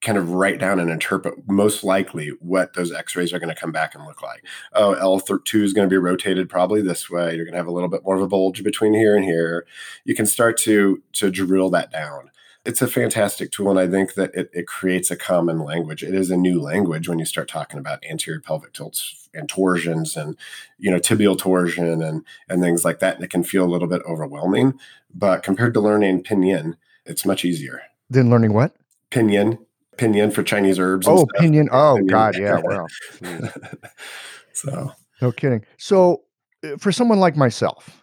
[0.02, 3.72] kind of write down and interpret most likely what those x-rays are going to come
[3.72, 4.44] back and look like.
[4.72, 7.36] Oh, L2 is going to be rotated probably this way.
[7.36, 9.64] You're going to have a little bit more of a bulge between here and here.
[10.04, 12.30] You can start to to drill that down.
[12.64, 16.04] It's a fantastic tool, and I think that it, it creates a common language.
[16.04, 20.16] It is a new language when you start talking about anterior pelvic tilts and torsions
[20.16, 20.36] and
[20.78, 23.16] you know tibial torsion and and things like that.
[23.16, 24.78] And it can feel a little bit overwhelming,
[25.14, 27.82] but compared to learning pinyin, it's much easier.
[28.10, 28.76] Than learning what?
[29.10, 29.58] Pinyin,
[29.98, 31.06] pinyin for Chinese herbs.
[31.06, 31.68] Oh, pinyin.
[31.70, 32.08] Oh, pinyin.
[32.08, 32.38] God.
[32.38, 32.60] Yeah.
[32.62, 32.86] Well,
[34.52, 35.64] so, no kidding.
[35.78, 36.22] So,
[36.64, 38.02] uh, for someone like myself,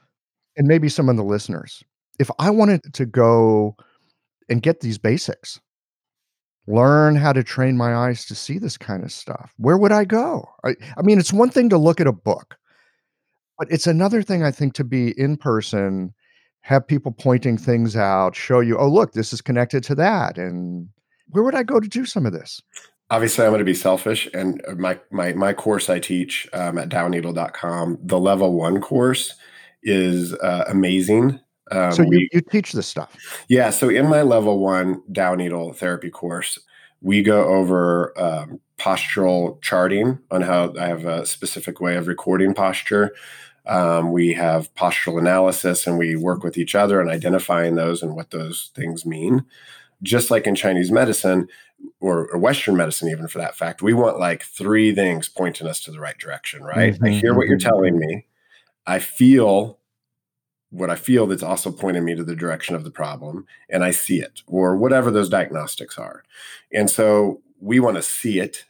[0.58, 1.84] and maybe some of the listeners,
[2.20, 3.76] if I wanted to go
[4.50, 5.60] and get these basics,
[6.68, 10.06] learn how to train my eyes to see this kind of stuff, where would I
[10.06, 10.48] go?
[10.64, 12.58] I, I mean, it's one thing to look at a book,
[13.58, 16.14] but it's another thing, I think, to be in person
[16.62, 20.38] have people pointing things out, show you, oh, look, this is connected to that.
[20.38, 20.90] And
[21.32, 22.62] where would I go to do some of this?
[23.12, 26.90] Obviously, I'm going to be selfish, and my my my course I teach um, at
[26.90, 29.34] daoneedle.com, the level one course
[29.82, 31.40] is uh, amazing.
[31.72, 33.16] Um, so you, we, you teach this stuff?
[33.48, 33.72] Yeah.
[33.72, 36.60] So in my level one Dao needle therapy course,
[37.02, 42.54] we go over um, postural charting on how I have a specific way of recording
[42.54, 43.16] posture.
[43.66, 48.16] Um, we have postural analysis, and we work with each other and identifying those and
[48.16, 49.46] what those things mean
[50.02, 51.48] just like in Chinese medicine
[52.00, 55.82] or, or, Western medicine, even for that fact, we want like three things pointing us
[55.82, 56.94] to the right direction, right?
[56.94, 58.26] Mm-hmm, I hear what you're mm-hmm, telling me.
[58.86, 59.80] I feel
[60.72, 63.92] what I feel that's also pointing me to the direction of the problem, and I
[63.92, 66.24] see it, or whatever those diagnostics are.
[66.72, 68.66] And so we want to see it,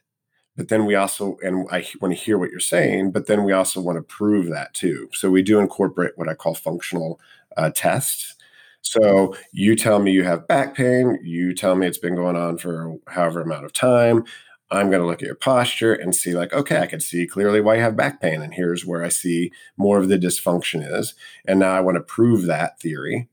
[0.56, 3.52] but then we also, and I want to hear what you're saying, but then we
[3.52, 5.10] also want to prove that too.
[5.14, 7.20] So we do incorporate what I call functional
[7.58, 8.36] uh, tests
[8.82, 12.58] so you tell me you have back pain, you tell me it's been going on
[12.58, 14.24] for however amount of time.
[14.72, 17.60] I'm going to look at your posture and see, like, okay, I can see clearly
[17.60, 18.42] why you have back pain.
[18.42, 21.16] And here's where I see more of the dysfunction is.
[21.48, 23.30] And now I want to prove that theory.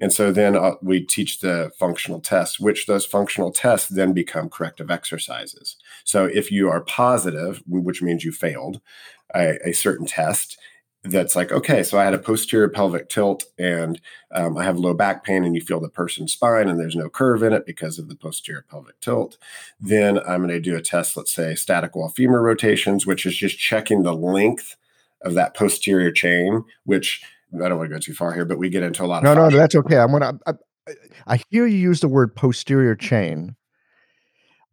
[0.00, 4.48] And so then uh, we teach the functional tests, which those functional tests then become
[4.48, 5.76] corrective exercises.
[6.04, 8.80] So if you are positive, which means you failed
[9.34, 10.58] a, a certain test,
[11.02, 14.00] that's like, okay, so I had a posterior pelvic tilt and
[14.32, 17.08] um, I have low back pain, and you feel the person's spine and there's no
[17.08, 19.38] curve in it because of the posterior pelvic tilt.
[19.80, 23.34] Then I'm going to do a test, let's say static wall femur rotations, which is
[23.34, 24.76] just checking the length
[25.22, 27.22] of that posterior chain, which
[27.54, 29.32] I don't want to go too far here, but we get into a lot no,
[29.32, 29.36] of.
[29.36, 29.96] No, no, that's okay.
[29.96, 30.92] I'm going to, I,
[31.26, 33.56] I hear you use the word posterior chain.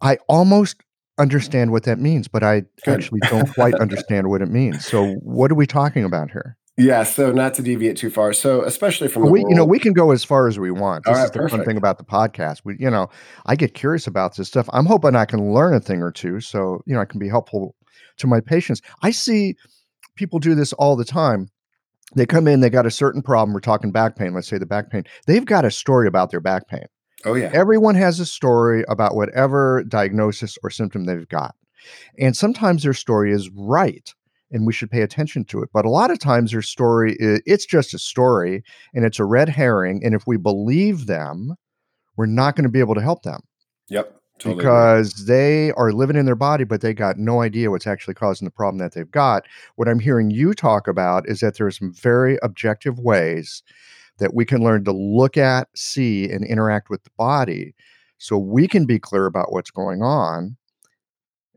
[0.02, 0.84] I almost
[1.18, 2.96] understand what that means, but I Good.
[2.96, 4.86] actually don't quite understand what it means.
[4.86, 6.58] So, what are we talking about here?
[6.80, 8.34] Yeah, so not to deviate too far.
[8.34, 11.06] So especially from We, you know, we can go as far as we want.
[11.06, 12.62] This right, is the fun thing about the podcast.
[12.64, 13.08] We, you know,
[13.48, 14.70] I get curious about this stuff.
[14.72, 17.28] I'm hoping I can learn a thing or two, so you know, I can be
[17.28, 17.76] helpful
[18.18, 18.82] to my patients.
[19.02, 19.56] I see
[20.16, 21.48] people do this all the time.
[22.16, 23.54] They come in, they got a certain problem.
[23.54, 24.34] We're talking back pain.
[24.36, 25.04] Let's say the back pain.
[25.26, 26.86] They've got a story about their back pain.
[27.26, 31.56] Oh yeah, Everyone has a story about whatever diagnosis or symptom they've got.
[32.20, 34.14] And sometimes their story is right
[34.52, 35.70] and we should pay attention to it.
[35.74, 39.26] But a lot of times their story is, it's just a story and it's a
[39.26, 41.56] red herring and if we believe them,
[42.16, 43.42] we're not going to be able to help them
[43.90, 44.56] yep, totally.
[44.56, 48.46] because they are living in their body but they got no idea what's actually causing
[48.46, 49.46] the problem that they've got.
[49.76, 53.62] What I'm hearing you talk about is that there are some very objective ways
[54.20, 57.74] that we can learn to look at, see, and interact with the body
[58.18, 60.58] so we can be clear about what's going on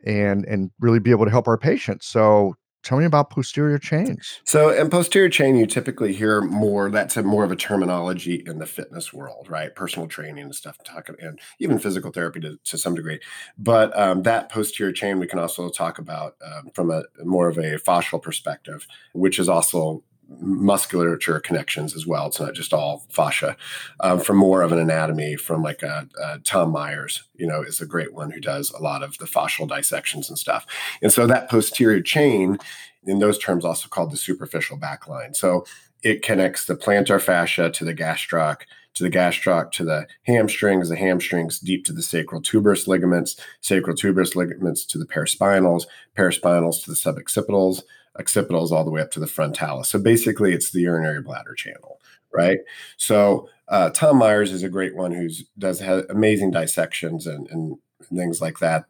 [0.05, 2.07] and and really be able to help our patients.
[2.07, 4.41] So tell me about posterior chains.
[4.45, 6.91] So in posterior chain, you typically hear more.
[6.91, 9.75] That's a more of a terminology in the fitness world, right?
[9.75, 10.79] Personal training and stuff,
[11.21, 13.21] and even physical therapy to, to some degree.
[13.59, 17.59] But um, that posterior chain, we can also talk about um, from a more of
[17.59, 20.03] a fascial perspective, which is also
[20.39, 22.27] musculature connections as well.
[22.27, 23.57] It's not just all fascia.
[24.01, 27.81] Um, from more of an anatomy, from like a, a Tom Myers, you know, is
[27.81, 30.67] a great one who does a lot of the fascial dissections and stuff.
[31.03, 32.59] And so that posterior chain,
[33.05, 35.35] in those terms, also called the superficial back line.
[35.35, 35.65] So
[36.03, 38.63] it connects the plantar fascia to the gastroc,
[38.95, 43.97] to the gastroc to the hamstrings, the hamstrings deep to the sacral tuberous ligaments, sacral
[43.97, 45.85] tuberous ligaments to the paraspinals,
[46.17, 47.83] paraspinals to the suboccipitals,
[48.21, 49.89] occipitals all the way up to the frontalis.
[49.89, 52.01] So basically, it's the urinary bladder channel,
[52.33, 52.61] right?
[52.97, 55.29] So uh, Tom Myers is a great one who
[55.59, 57.77] does amazing dissections and, and
[58.15, 58.85] things like that.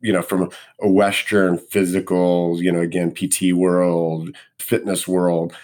[0.00, 5.54] You know, from a Western physical, you know, again, PT world, fitness world,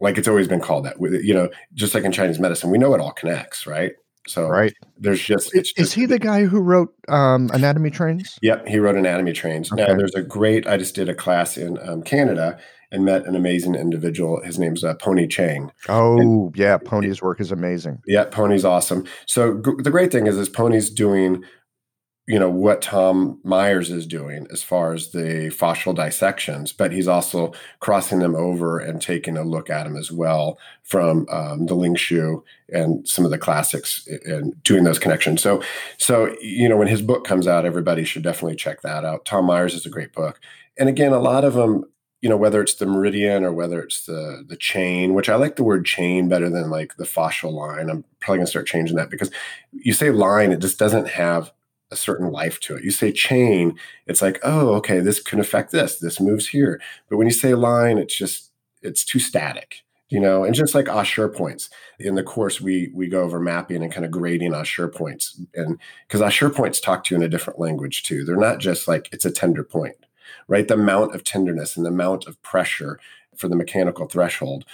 [0.00, 0.96] like it's always been called that.
[1.00, 3.92] You know, just like in Chinese medicine, we know it all connects, right?
[4.26, 4.72] So Right.
[4.98, 8.38] there's just Is, it's is he the guy who wrote um, Anatomy Trains?
[8.42, 9.70] Yep, he wrote Anatomy Trains.
[9.72, 10.66] Now, there's a great.
[10.66, 12.58] I just did a class in um, Canada
[12.92, 14.40] and met an amazing individual.
[14.44, 15.70] His name's uh, Pony Chang.
[15.88, 16.78] Oh, yeah.
[16.78, 17.98] Pony's work is amazing.
[18.06, 19.04] Yeah, Pony's awesome.
[19.26, 21.42] So g- the great thing is, is Pony's doing,
[22.26, 27.06] you know, what Tom Myers is doing as far as the fascial dissections, but he's
[27.06, 31.74] also crossing them over and taking a look at them as well from um, the
[31.74, 35.40] Ling Shu and some of the classics and doing those connections.
[35.40, 35.62] So,
[35.98, 39.24] so you know, when his book comes out, everybody should definitely check that out.
[39.24, 40.40] Tom Myers is a great book,
[40.76, 41.84] and again, a lot of them
[42.22, 45.56] you know whether it's the meridian or whether it's the the chain which i like
[45.56, 49.10] the word chain better than like the fascial line i'm probably to start changing that
[49.10, 49.30] because
[49.70, 51.52] you say line it just doesn't have
[51.90, 55.70] a certain life to it you say chain it's like oh okay this can affect
[55.72, 58.50] this this moves here but when you say line it's just
[58.82, 63.06] it's too static you know and just like ashi points in the course we we
[63.06, 67.14] go over mapping and kind of grading ashi points and because ashi points talk to
[67.14, 69.96] you in a different language too they're not just like it's a tender point
[70.48, 70.66] right?
[70.66, 72.98] The amount of tenderness and the amount of pressure
[73.36, 74.64] for the mechanical threshold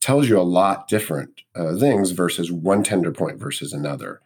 [0.00, 4.20] tells you a lot different uh, things versus one tender point versus another.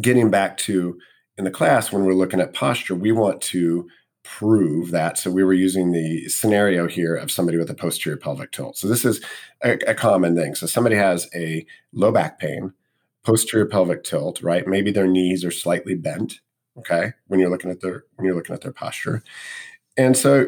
[0.00, 0.98] Getting back to
[1.40, 3.88] in the class, when we're looking at posture, we want to
[4.22, 5.16] prove that.
[5.16, 8.76] So we were using the scenario here of somebody with a posterior pelvic tilt.
[8.76, 9.24] So this is
[9.64, 10.54] a, a common thing.
[10.54, 12.74] So somebody has a low back pain,
[13.24, 14.66] posterior pelvic tilt, right?
[14.66, 16.40] Maybe their knees are slightly bent.
[16.78, 19.22] Okay, when you're looking at their when you're looking at their posture,
[19.96, 20.46] and so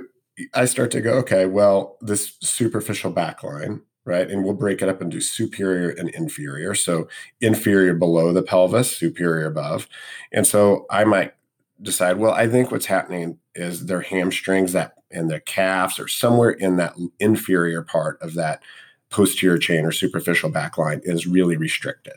[0.54, 4.30] I start to go, okay, well, this superficial back line, right?
[4.30, 6.74] And we'll break it up into superior and inferior.
[6.74, 7.08] So
[7.40, 9.88] inferior below the pelvis, superior above.
[10.32, 11.34] And so I might
[11.80, 16.50] decide, well, I think what's happening is their hamstrings that and their calves are somewhere
[16.50, 18.62] in that inferior part of that
[19.10, 22.14] posterior chain or superficial back line is really restricted,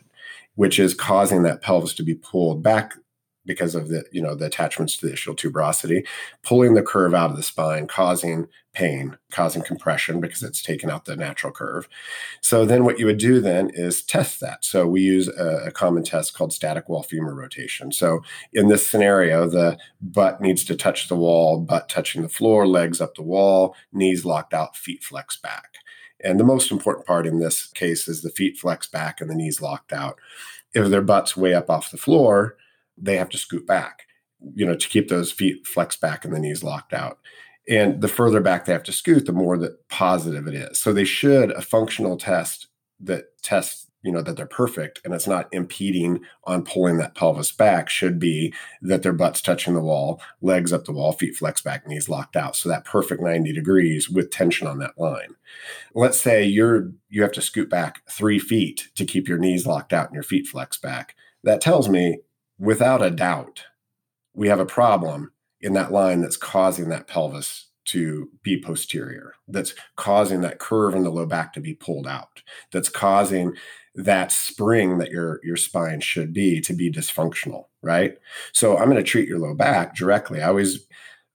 [0.56, 2.94] which is causing that pelvis to be pulled back
[3.46, 6.06] because of the you know the attachments to the ischial tuberosity,
[6.44, 11.06] pulling the curve out of the spine, causing pain, causing compression because it's taken out
[11.06, 11.88] the natural curve.
[12.42, 14.66] So then what you would do then is test that.
[14.66, 17.92] So we use a, a common test called static wall femur rotation.
[17.92, 18.20] So
[18.54, 23.02] in this scenario, the butt needs to touch the wall, butt touching the floor, legs
[23.02, 25.78] up the wall, knees locked out, feet flex back.
[26.24, 29.36] And the most important part in this case is the feet flex back and the
[29.36, 30.18] knees locked out.
[30.74, 32.58] If their butt's way up off the floor,
[32.98, 34.04] they have to scoot back,
[34.54, 37.20] you know, to keep those feet flexed back and the knees locked out.
[37.68, 40.80] And the further back they have to scoot, the more that positive it is.
[40.80, 42.68] So they should a functional test
[43.00, 47.52] that tests you know that they're perfect and it's not impeding on pulling that pelvis
[47.52, 51.60] back should be that their butt's touching the wall legs up the wall feet flex
[51.62, 55.36] back knees locked out so that perfect 90 degrees with tension on that line
[55.96, 59.92] let's say you're you have to scoot back three feet to keep your knees locked
[59.92, 62.20] out and your feet flex back that tells me
[62.58, 63.66] without a doubt
[64.34, 65.32] we have a problem
[65.62, 71.04] in that line that's causing that pelvis to be posterior, that's causing that curve in
[71.04, 72.42] the low back to be pulled out,
[72.72, 73.54] that's causing
[73.94, 78.18] that spring that your your spine should be to be dysfunctional, right?
[78.52, 80.42] So I'm going to treat your low back directly.
[80.42, 80.86] I always,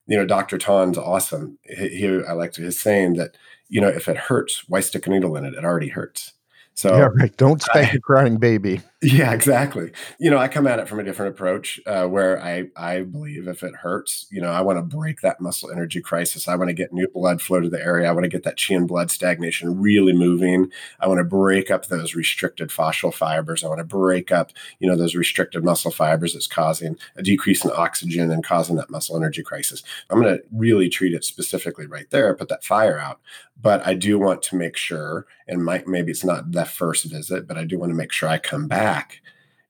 [0.06, 0.58] you know, Dr.
[0.58, 1.58] Tan's awesome.
[1.62, 3.36] He, he I like his saying that,
[3.68, 5.54] you know, if it hurts, why stick a needle in it?
[5.54, 6.32] It already hurts.
[6.74, 7.34] So yeah, right.
[7.36, 8.82] Don't spank I, a crying baby.
[9.02, 9.92] Yeah, exactly.
[10.18, 13.48] You know, I come at it from a different approach uh, where I I believe
[13.48, 16.46] if it hurts, you know, I want to break that muscle energy crisis.
[16.46, 18.06] I want to get new blood flow to the area.
[18.10, 20.70] I want to get that chi and blood stagnation really moving.
[21.00, 23.64] I want to break up those restricted fascial fibers.
[23.64, 27.64] I want to break up, you know, those restricted muscle fibers that's causing a decrease
[27.64, 29.82] in oxygen and causing that muscle energy crisis.
[30.10, 33.20] I'm going to really treat it specifically right there, put that fire out.
[33.62, 37.46] But I do want to make sure, and might, maybe it's not the first visit,
[37.46, 39.20] but I do want to make sure I come back back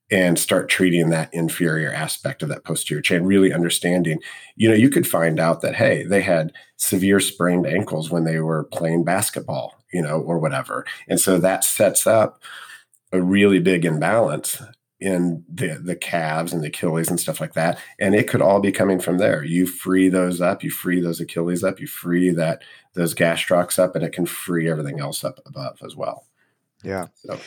[0.09, 4.19] and start treating that inferior aspect of that posterior chain, really understanding,
[4.55, 8.39] you know, you could find out that, hey, they had severe sprained ankles when they
[8.39, 10.85] were playing basketball, you know, or whatever.
[11.07, 12.41] And so that sets up
[13.13, 14.61] a really big imbalance
[14.99, 17.79] in the the calves and the Achilles and stuff like that.
[17.99, 19.43] And it could all be coming from there.
[19.43, 22.61] You free those up, you free those Achilles up, you free that
[22.93, 26.27] those gastrocs up, and it can free everything else up above as well.
[26.83, 27.07] Yeah.
[27.15, 27.39] So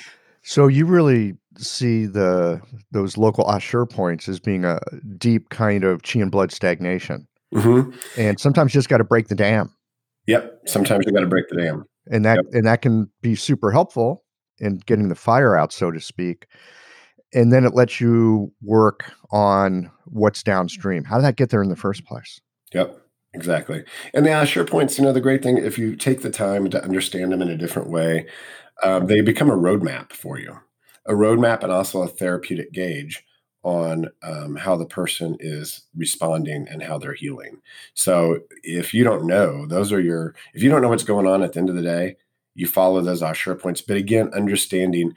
[0.43, 4.79] so you really see the those local Ashi points as being a
[5.19, 7.91] deep kind of chi and blood stagnation, mm-hmm.
[8.21, 9.75] and sometimes you just got to break the dam.
[10.27, 12.45] Yep, sometimes you got to break the dam, and that yep.
[12.53, 14.25] and that can be super helpful
[14.59, 16.47] in getting the fire out, so to speak.
[17.33, 21.03] And then it lets you work on what's downstream.
[21.03, 22.41] How did that get there in the first place?
[22.73, 23.01] Yep.
[23.35, 23.83] Exactly.
[24.15, 26.83] And the Ashi points, you know, the great thing, if you take the time to
[26.83, 28.27] understand them in a different way,
[28.85, 30.59] um, they become a roadmap for you,
[31.07, 33.25] a roadmap and also a therapeutic gauge
[33.63, 37.61] on um, how the person is responding and how they're healing.
[37.95, 41.43] So if you don't know, those are your, if you don't know what's going on
[41.43, 42.17] at the end of the day,
[42.55, 43.81] you follow those Ashi points.
[43.81, 45.15] But again, understanding,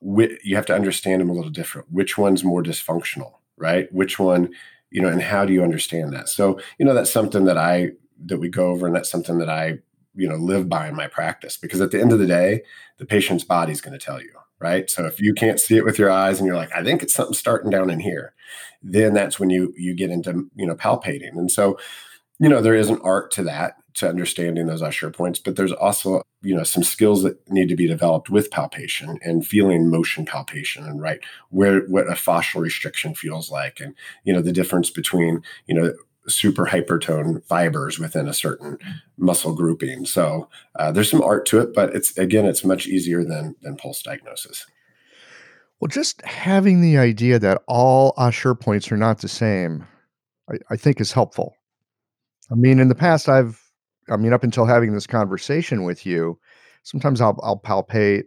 [0.00, 1.90] wh- you have to understand them a little different.
[1.92, 3.90] Which one's more dysfunctional, right?
[3.92, 4.50] Which one,
[4.90, 6.28] you know, and how do you understand that?
[6.28, 7.92] So, you know, that's something that I,
[8.26, 9.78] that we go over and that's something that I
[10.16, 12.62] you know live by in my practice because at the end of the day
[12.98, 14.30] the patient's body is going to tell you
[14.64, 14.90] right?
[14.90, 17.14] So if you can't see it with your eyes and you're like i think it's
[17.14, 18.34] something starting down in here
[18.84, 21.36] then that's when you you get into you know palpating.
[21.36, 21.78] And so
[22.38, 25.72] you know there is an art to that to understanding those Ashi points but there's
[25.72, 30.26] also you know some skills that need to be developed with palpation and feeling motion
[30.26, 33.94] palpation and right where what a fascial restriction feels like and
[34.24, 35.92] you know the difference between you know
[36.26, 38.78] super hypertone fibers within a certain
[39.18, 40.06] muscle grouping.
[40.06, 40.48] So
[40.78, 44.02] uh, there's some art to it, but it's again, it's much easier than than pulse
[44.02, 44.66] diagnosis.
[45.80, 49.84] Well, just having the idea that all Ashi points are not the same,
[50.50, 51.56] I, I think is helpful.
[52.50, 53.60] I mean, in the past, I've,
[54.10, 56.38] I mean, up until having this conversation with you,
[56.84, 58.24] sometimes I'll, I'll palpate,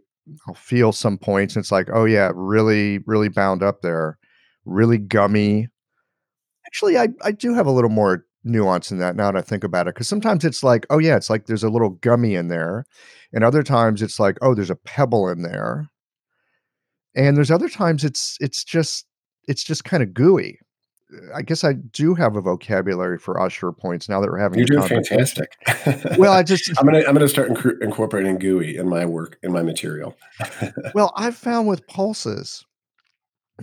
[0.48, 4.18] I'll feel some points, and it's like, oh yeah, really, really bound up there,
[4.66, 5.68] really gummy,
[6.78, 9.64] Actually, I, I do have a little more nuance in that now that I think
[9.64, 9.96] about it.
[9.96, 12.86] Because sometimes it's like, oh, yeah, it's like there's a little gummy in there.
[13.34, 15.90] And other times it's like, oh, there's a pebble in there.
[17.16, 19.08] And there's other times it's it's just
[19.48, 20.60] it's just kind of gooey.
[21.34, 24.60] I guess I do have a vocabulary for ashi points now that we're having.
[24.60, 25.58] You're doing fantastic.
[26.20, 29.52] well, I just I'm gonna I'm gonna start inc- incorporating gooey in my work in
[29.52, 30.16] my material.
[30.94, 32.67] well, I've found with pulses,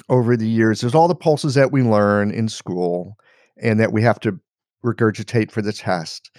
[0.09, 0.80] over the years.
[0.80, 3.16] There's all the pulses that we learn in school
[3.61, 4.38] and that we have to
[4.84, 6.30] regurgitate for the test.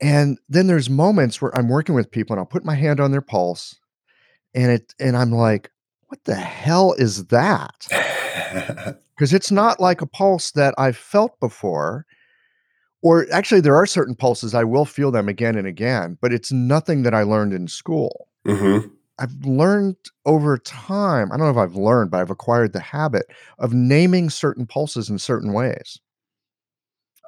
[0.00, 3.12] And then there's moments where I'm working with people and I'll put my hand on
[3.12, 3.78] their pulse
[4.54, 5.70] and it and I'm like,
[6.08, 7.86] what the hell is that?
[9.16, 12.04] Because it's not like a pulse that I've felt before.
[13.00, 16.52] Or actually, there are certain pulses I will feel them again and again, but it's
[16.52, 18.28] nothing that I learned in school.
[18.46, 18.88] Mm-hmm.
[19.18, 19.96] I've learned
[20.26, 23.26] over time, I don't know if I've learned, but I've acquired the habit
[23.58, 25.98] of naming certain pulses in certain ways.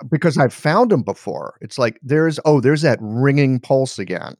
[0.01, 1.57] Uh, because I've found them before.
[1.61, 4.35] It's like there's oh, there's that ringing pulse again.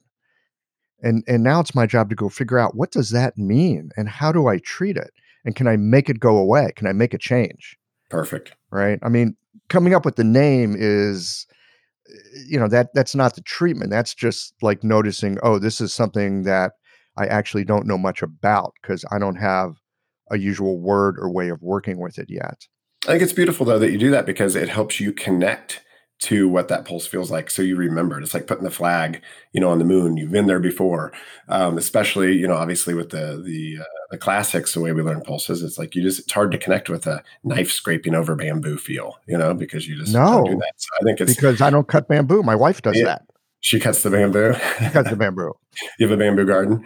[1.01, 4.09] And and now it's my job to go figure out what does that mean and
[4.09, 5.11] how do I treat it?
[5.45, 6.71] And can I make it go away?
[6.75, 7.77] Can I make a change?
[8.09, 8.53] Perfect.
[8.71, 8.99] Right?
[9.01, 9.35] I mean,
[9.69, 11.47] coming up with the name is
[12.09, 15.93] eh, you know that that's not the treatment that's just like noticing oh this is
[15.93, 16.73] something that
[17.19, 19.75] I actually don't know much about because I don't have
[20.31, 22.67] a usual word or way of working with it yet.
[23.05, 25.83] I think it's beautiful though that you do that because it helps you connect
[26.19, 28.23] to what that pulse feels like so you remember it.
[28.23, 29.21] It's like putting the flag
[29.53, 30.17] you know on the moon.
[30.17, 31.13] You've been there before
[31.47, 35.21] um, especially you know obviously with the the uh, the classics the way we learn
[35.21, 38.77] pulses it's like you just it's hard to connect with a knife scraping over bamboo
[38.77, 40.73] feel you know because you just no do that.
[40.75, 42.43] So i think it's because i don't cut bamboo.
[42.43, 43.21] My wife does yeah, that.
[43.61, 44.53] She cuts the bamboo.
[44.79, 45.53] She cuts the bamboo.
[45.97, 46.85] You have a bamboo garden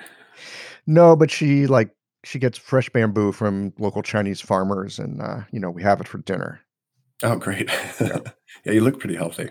[0.85, 1.89] no but she like
[2.23, 6.07] she gets fresh bamboo from local chinese farmers and uh, you know we have it
[6.07, 6.59] for dinner
[7.23, 7.69] Oh, great.
[7.99, 8.19] Yeah,
[8.65, 9.49] yeah you look pretty healthy.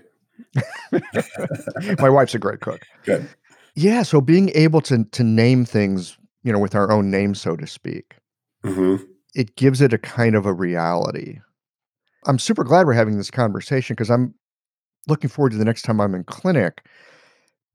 [1.99, 2.83] My wife's a great cook.
[3.05, 3.27] Good.
[3.75, 4.03] Yeah.
[4.03, 7.67] So being able to to name things, you know, with our own name, so to
[7.67, 8.17] speak,
[8.65, 9.03] mm-hmm.
[9.35, 11.39] it gives it a kind of a reality.
[12.27, 14.35] I'm super glad we're having this conversation because I'm
[15.09, 16.85] looking forward to the next time I'm in clinic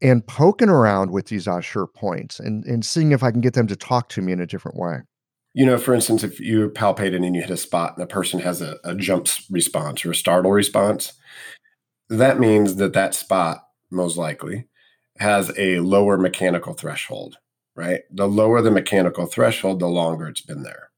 [0.01, 3.67] and poking around with these Ashi points and, and seeing if I can get them
[3.67, 4.99] to talk to me in a different way.
[5.53, 8.39] You know, for instance, if you palpate and you hit a spot and a person
[8.41, 11.13] has a, a jump response or a startle response,
[12.09, 14.67] that means that that spot most likely
[15.17, 17.37] has a lower mechanical threshold,
[17.75, 18.01] right?
[18.11, 20.91] The lower the mechanical threshold, the longer it's been there.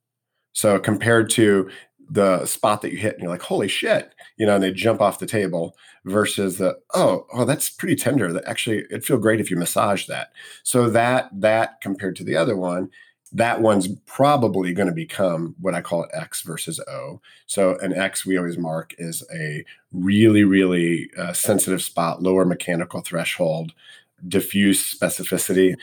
[0.52, 1.70] So compared to
[2.10, 5.01] the spot that you hit and you're like, holy shit, you know, and they jump
[5.01, 8.34] off the table versus the, oh, oh, that's pretty tender.
[8.34, 10.32] That actually it'd feel great if you massage that.
[10.64, 12.89] So that that compared to the other one
[13.32, 17.22] that one's probably going to become what I call X versus O.
[17.45, 23.01] So an X we always mark is a really, really uh, sensitive spot, lower mechanical
[23.01, 23.74] threshold,
[24.28, 25.76] diffuse specificity,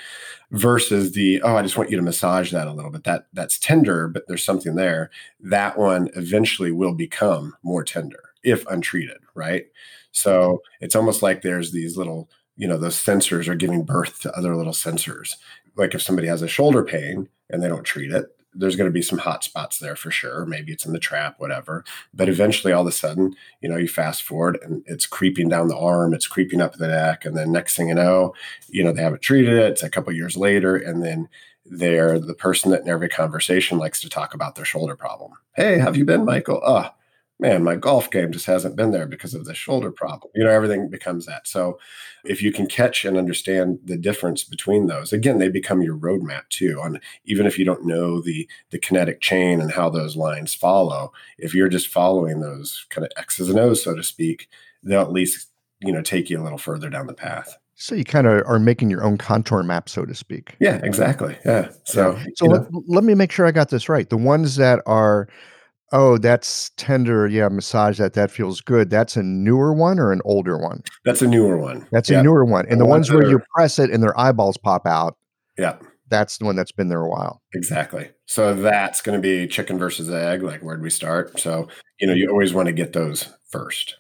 [0.50, 3.04] versus the oh I just want you to massage that a little bit.
[3.04, 5.10] That that's tender, but there's something there.
[5.40, 9.66] That one eventually will become more tender if untreated, right?
[10.12, 14.36] So it's almost like there's these little you know those sensors are giving birth to
[14.36, 15.34] other little sensors
[15.76, 18.26] like if somebody has a shoulder pain and they don't treat it,
[18.58, 20.46] there's going to be some hot spots there for sure.
[20.46, 21.84] Maybe it's in the trap, whatever.
[22.14, 25.68] But eventually, all of a sudden, you know, you fast forward and it's creeping down
[25.68, 28.34] the arm, it's creeping up the neck, and then next thing you know,
[28.68, 29.72] you know, they haven't treated it.
[29.72, 31.28] It's a couple years later, and then
[31.64, 35.32] they're the person that in every conversation likes to talk about their shoulder problem.
[35.54, 36.62] Hey, have you been, Michael?
[36.64, 36.90] Oh,
[37.38, 40.30] man, my golf game just hasn't been there because of the shoulder problem.
[40.34, 41.46] You know, everything becomes that.
[41.46, 41.78] So
[42.24, 46.48] if you can catch and understand the difference between those, again, they become your roadmap
[46.48, 46.80] too.
[46.80, 51.12] On even if you don't know the the kinetic chain and how those lines follow,
[51.38, 54.48] if you're just following those kind of X's and O's, so to speak,
[54.82, 57.56] they'll at least, you know, take you a little further down the path.
[57.78, 60.56] So you kind of are making your own contour map, so to speak.
[60.60, 61.36] Yeah, exactly.
[61.44, 61.68] Yeah.
[61.84, 64.08] So, so let, let me make sure I got this right.
[64.08, 65.28] The ones that are
[65.92, 67.28] Oh, that's tender.
[67.28, 68.14] Yeah, massage that.
[68.14, 68.90] That feels good.
[68.90, 70.82] That's a newer one or an older one?
[71.04, 71.86] That's a newer one.
[71.92, 72.66] That's a newer one.
[72.66, 75.16] And the, the ones, ones where are, you press it and their eyeballs pop out.
[75.56, 75.76] Yeah.
[76.08, 77.40] That's the one that's been there a while.
[77.54, 78.10] Exactly.
[78.26, 80.42] So that's going to be chicken versus egg.
[80.42, 81.38] Like, where'd we start?
[81.38, 81.68] So,
[81.98, 83.96] you know, you always want to get those first.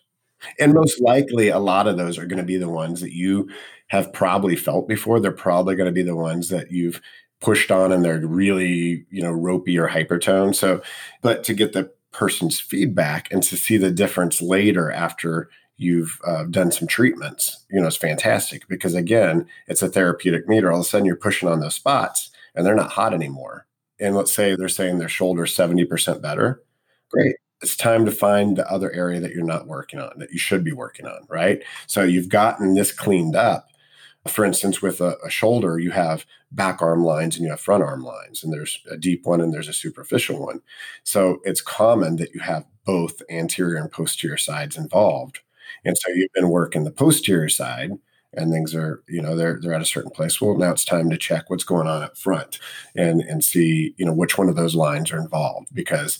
[0.60, 3.48] And most likely, a lot of those are going to be the ones that you
[3.88, 5.18] have probably felt before.
[5.18, 7.00] They're probably going to be the ones that you've
[7.40, 10.54] pushed on and they're really, you know, ropey or hypertone.
[10.54, 10.82] So,
[11.22, 16.44] but to get the person's feedback and to see the difference later after you've uh,
[16.44, 20.72] done some treatments, you know, it's fantastic because again, it's a therapeutic meter.
[20.72, 23.66] All of a sudden you're pushing on those spots and they're not hot anymore.
[24.00, 26.62] And let's say they're saying their shoulder 70% better.
[27.10, 27.36] Great.
[27.62, 30.62] It's time to find the other area that you're not working on that you should
[30.62, 31.62] be working on, right?
[31.86, 33.68] So you've gotten this cleaned up
[34.30, 37.82] for instance, with a, a, shoulder, you have back arm lines and you have front
[37.82, 40.62] arm lines, and there's a deep one and there's a superficial one.
[41.04, 45.40] So it's common that you have both anterior and posterior sides involved.
[45.84, 47.92] And so you've been working the posterior side
[48.36, 50.40] and things are, you know, they're they're at a certain place.
[50.40, 52.58] Well, now it's time to check what's going on up front
[52.94, 56.18] and and see, you know, which one of those lines are involved because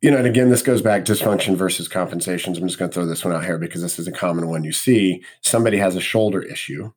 [0.00, 2.58] you know, and again, this goes back dysfunction versus compensations.
[2.58, 4.64] I'm just going to throw this one out here because this is a common one
[4.64, 5.22] you see.
[5.40, 6.92] Somebody has a shoulder issue,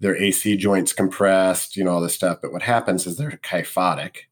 [0.00, 2.38] their AC joints compressed, you know, all this stuff.
[2.40, 4.28] But what happens is they're kyphotic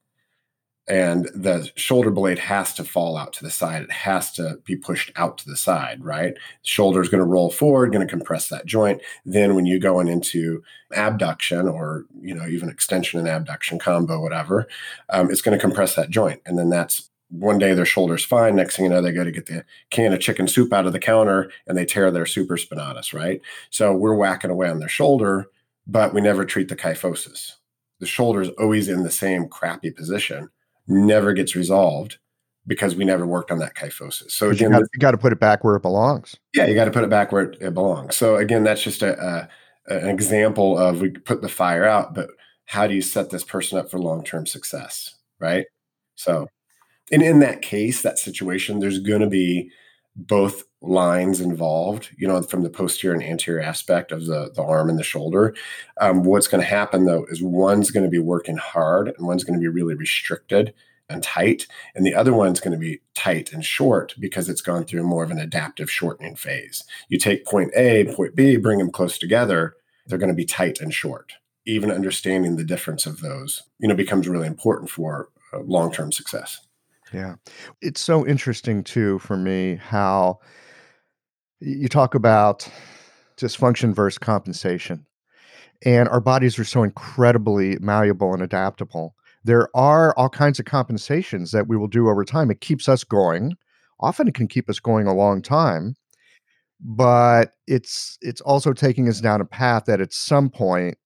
[0.87, 3.83] and the shoulder blade has to fall out to the side.
[3.83, 6.35] It has to be pushed out to the side, right?
[6.62, 9.01] Shoulder is going to roll forward, going to compress that joint.
[9.25, 10.62] Then when you going into
[10.95, 14.66] abduction or, you know, even extension and abduction combo, whatever,
[15.09, 16.43] um, it's going to compress that joint.
[16.45, 18.57] And then that's one day their shoulder's fine.
[18.57, 20.93] Next thing you know, they go to get the can of chicken soup out of
[20.93, 23.41] the counter and they tear their supraspinatus, right?
[23.70, 25.51] So we're whacking away on their shoulder,
[25.87, 27.53] but we never treat the kyphosis.
[28.01, 30.51] The shoulder's always in the same crappy position,
[30.87, 32.18] never gets resolved
[32.66, 34.31] because we never worked on that kyphosis.
[34.31, 36.37] So again, you got, to put it back where it belongs.
[36.55, 38.16] Yeah, you got to put it back where it, it belongs.
[38.16, 39.49] So again, that's just a,
[39.89, 42.29] a, an example of we put the fire out, but
[42.66, 45.66] how do you set this person up for long-term success right
[46.14, 46.49] so
[47.13, 49.71] and in that case that situation there's going to be
[50.17, 54.89] both lines involved you know from the posterior and anterior aspect of the, the arm
[54.89, 55.55] and the shoulder.
[56.01, 59.45] Um, what's going to happen though is one's going to be working hard and one's
[59.45, 60.75] going to be really restricted
[61.09, 64.85] and tight and the other one's going to be tight and short because it's gone
[64.85, 66.85] through more of an adaptive shortening phase.
[67.09, 69.77] You take point a point b bring them close together
[70.07, 71.33] they're going to be tight and short.
[71.67, 76.61] Even understanding the difference of those you know becomes really important for uh, long-term success
[77.15, 77.35] yeah.
[77.81, 80.41] It's so interesting too for me how
[81.61, 82.69] you talk about
[83.39, 85.07] dysfunction versus compensation.
[85.85, 89.15] And our bodies are so incredibly malleable and adaptable.
[89.45, 92.51] There are all kinds of compensations that we will do over time.
[92.51, 93.57] It keeps us going.
[94.01, 95.97] Often it can keep us going a long time,
[96.81, 100.97] but it's it's also taking us down a path that at some point,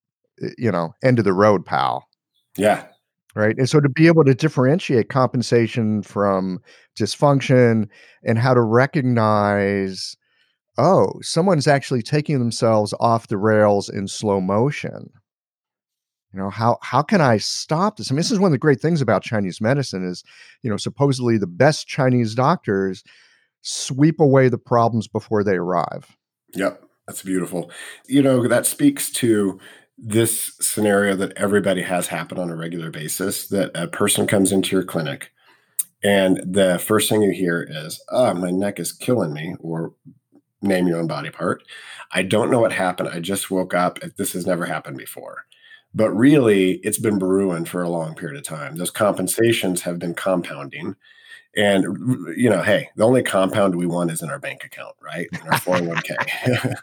[0.56, 2.08] you know, end of the road, pal.
[2.56, 2.86] Yeah,
[3.34, 3.56] right?
[3.56, 6.60] And so to be able to differentiate compensation from
[6.98, 7.88] dysfunction
[8.24, 10.16] and how to recognize,
[10.76, 15.10] oh, someone's actually taking themselves off the rails in slow motion.
[16.32, 18.10] You know, how how can I stop this?
[18.10, 20.22] I mean, this is one of the great things about Chinese medicine is,
[20.62, 23.02] you know, supposedly the best Chinese doctors
[23.62, 26.16] sweep away the problems before they arrive.
[26.54, 26.82] Yep.
[27.06, 27.70] That's beautiful.
[28.06, 29.58] You know, that speaks to
[29.98, 34.76] this scenario that everybody has happen on a regular basis that a person comes into
[34.76, 35.32] your clinic
[36.02, 39.94] and the first thing you hear is, oh, my neck is killing me, or
[40.62, 41.62] name your own body part.
[42.12, 43.08] I don't know what happened.
[43.08, 43.98] I just woke up.
[44.16, 45.44] This has never happened before.
[45.94, 48.76] But really, it's been brewing for a long period of time.
[48.76, 50.94] Those compensations have been compounding.
[51.56, 51.84] And
[52.36, 55.26] you know, hey, the only compound we want is in our bank account, right?
[55.32, 56.74] In our 401k.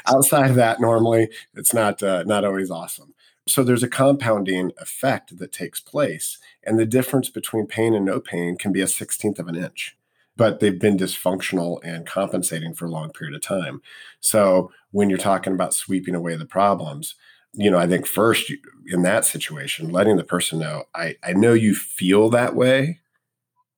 [0.08, 3.14] Outside of that, normally it's not uh, not always awesome.
[3.46, 8.18] So there's a compounding effect that takes place, and the difference between pain and no
[8.20, 9.96] pain can be a sixteenth of an inch.
[10.36, 13.82] But they've been dysfunctional and compensating for a long period of time.
[14.20, 17.14] So when you're talking about sweeping away the problems,
[17.52, 18.52] you know, I think first
[18.86, 23.00] in that situation, letting the person know, I, I know you feel that way,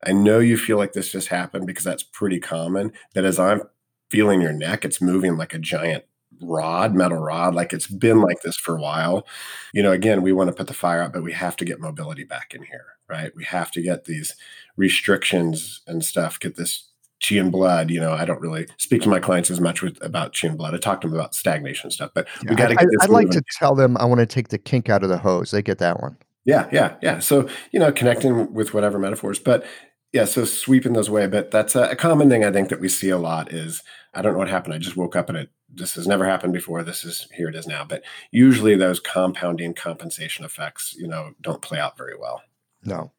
[0.04, 2.92] I know you feel like this just happened because that's pretty common.
[3.14, 3.62] That as I'm
[4.10, 6.04] feeling your neck, it's moving like a giant
[6.42, 9.26] rod, metal rod, like it's been like this for a while.
[9.72, 11.80] You know, again, we want to put the fire out, but we have to get
[11.80, 13.34] mobility back in here, right?
[13.34, 14.34] We have to get these
[14.76, 16.90] restrictions and stuff, get this
[17.26, 17.90] chi and blood.
[17.90, 20.58] You know, I don't really speak to my clients as much with about chi and
[20.58, 20.74] blood.
[20.74, 22.96] I talk to them about stagnation stuff, but yeah, we got to get this.
[23.02, 23.28] I'd moving.
[23.28, 25.50] like to tell them I want to take the kink out of the hose.
[25.50, 26.16] They get that one.
[26.46, 27.18] Yeah, yeah, yeah.
[27.18, 29.66] So, you know, connecting with whatever metaphors, but
[30.12, 31.26] yeah, so sweeping those away.
[31.26, 33.82] But that's a, a, common thing I think that we see a lot is
[34.14, 34.72] I don't know what happened.
[34.72, 36.84] I just woke up and it this has never happened before.
[36.84, 37.84] This is here it is now.
[37.84, 42.40] But usually those compounding compensation effects, you know, don't play out very well.
[42.84, 43.12] No.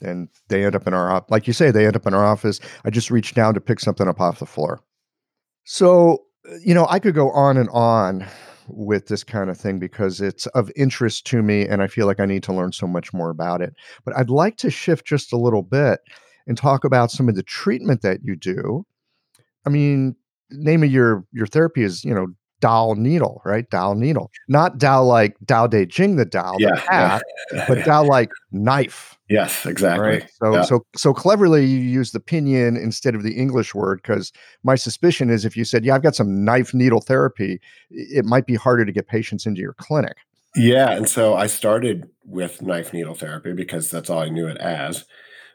[0.00, 2.60] And they end up in our like you say, they end up in our office.
[2.84, 4.80] I just reached down to pick something up off the floor.
[5.64, 6.26] So,
[6.64, 8.24] you know, I could go on and on
[8.68, 12.20] with this kind of thing because it's of interest to me and I feel like
[12.20, 13.74] I need to learn so much more about it.
[14.04, 16.00] But I'd like to shift just a little bit
[16.46, 18.84] and talk about some of the treatment that you do.
[19.66, 20.16] I mean,
[20.50, 22.28] name of your your therapy is, you know,
[22.60, 23.68] Dao needle, right?
[23.70, 24.30] Dao needle.
[24.48, 27.64] Not Dao like Dao De Jing the Dao, yeah, the path, yeah.
[27.68, 29.18] but Dao like knife.
[29.28, 30.08] Yes, exactly.
[30.08, 30.30] Right?
[30.42, 30.62] So yeah.
[30.62, 34.32] so so cleverly you use the pinyin instead of the English word because
[34.62, 38.46] my suspicion is if you said, Yeah, I've got some knife needle therapy, it might
[38.46, 40.16] be harder to get patients into your clinic.
[40.56, 40.90] Yeah.
[40.92, 45.04] And so I started with knife needle therapy because that's all I knew it as.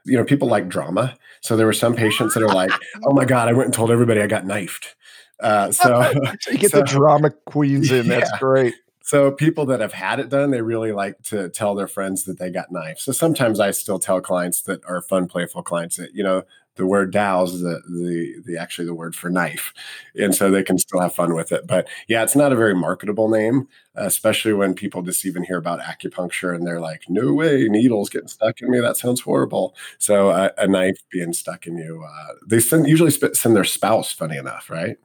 [0.05, 1.17] You know, people like drama.
[1.41, 2.71] So there were some patients that are like,
[3.03, 4.95] Oh my God, I went and told everybody I got knifed.
[5.43, 6.11] Uh, so,
[6.49, 8.07] you get so, the drama queens in.
[8.07, 8.39] That's yeah.
[8.39, 8.73] great.
[9.05, 12.39] So people that have had it done, they really like to tell their friends that
[12.39, 13.01] they got knifed.
[13.01, 16.43] So sometimes I still tell clients that are fun, playful clients that you know
[16.75, 19.73] the word "Dao" is the the the actually the word for knife,
[20.15, 21.67] and so they can still have fun with it.
[21.67, 25.81] But yeah, it's not a very marketable name, especially when people just even hear about
[25.81, 28.79] acupuncture and they're like, "No way, needles getting stuck in me.
[28.79, 33.11] That sounds horrible." So uh, a knife being stuck in you, uh, they send usually
[33.11, 34.11] send their spouse.
[34.11, 34.97] Funny enough, right?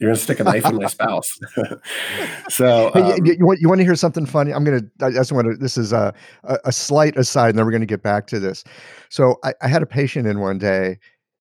[0.00, 1.38] You're gonna stick a knife in my spouse.
[2.48, 4.52] so um, you, you, want you want to hear something funny?
[4.52, 4.82] I'm gonna.
[5.02, 5.56] I just want to.
[5.56, 8.64] This is a, a, a slight aside, and then we're gonna get back to this.
[9.10, 10.98] So I, I had a patient in one day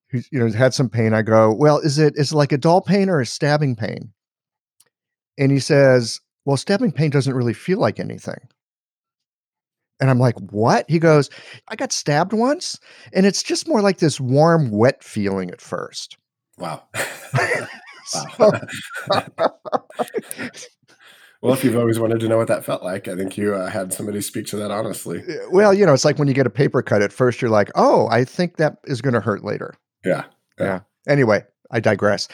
[0.09, 1.13] who you know had some pain.
[1.13, 4.11] I go, well, is it is it like a dull pain or a stabbing pain?
[5.37, 8.39] And he says, well, stabbing pain doesn't really feel like anything.
[10.01, 10.85] And I'm like, what?
[10.89, 11.29] He goes,
[11.69, 12.77] I got stabbed once,
[13.13, 16.17] and it's just more like this warm, wet feeling at first.
[16.57, 16.83] Wow.
[18.09, 18.21] So,
[21.41, 23.69] Well, if you've always wanted to know what that felt like, I think you uh,
[23.69, 25.23] had somebody speak to that honestly.
[25.51, 27.69] Well, you know, it's like when you get a paper cut at first, you're like,
[27.75, 29.73] oh, I think that is going to hurt later.
[30.03, 30.23] Yeah.
[30.59, 30.65] Yeah.
[30.65, 30.79] yeah.
[31.07, 32.27] Anyway, I digress.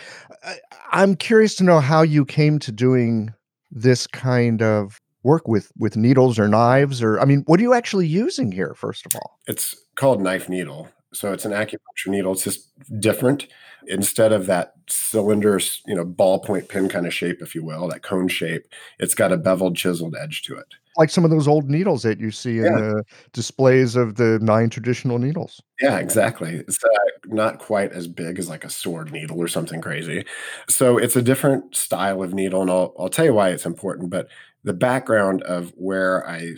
[0.43, 0.55] I,
[0.91, 3.33] I'm curious to know how you came to doing
[3.71, 7.73] this kind of work with with needles or knives or I mean, what are you
[7.73, 9.39] actually using here first of all?
[9.47, 10.87] It's called knife needle.
[11.13, 12.33] So it's an acupuncture needle.
[12.33, 12.69] It's just
[12.99, 13.47] different.
[13.87, 18.03] Instead of that cylinder, you know, ballpoint pin kind of shape, if you will, that
[18.03, 18.67] cone shape,
[18.99, 20.67] it's got a beveled, chiseled edge to it.
[20.97, 22.71] Like some of those old needles that you see in yeah.
[22.71, 25.61] the displays of the nine traditional needles.
[25.81, 26.55] Yeah, exactly.
[26.55, 26.87] It's uh,
[27.25, 30.25] not quite as big as like a sword needle or something crazy.
[30.69, 34.09] So it's a different style of needle, and I'll, I'll tell you why it's important.
[34.09, 34.29] But
[34.63, 36.53] the background of where I,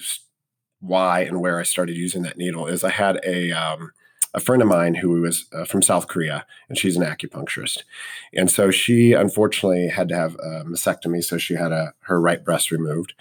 [0.79, 3.91] why and where I started using that needle is I had a um,
[4.33, 7.83] a friend of mine who was uh, from South Korea, and she's an acupuncturist.
[8.33, 12.43] And so she unfortunately had to have a mastectomy, so she had a, her right
[12.43, 13.13] breast removed.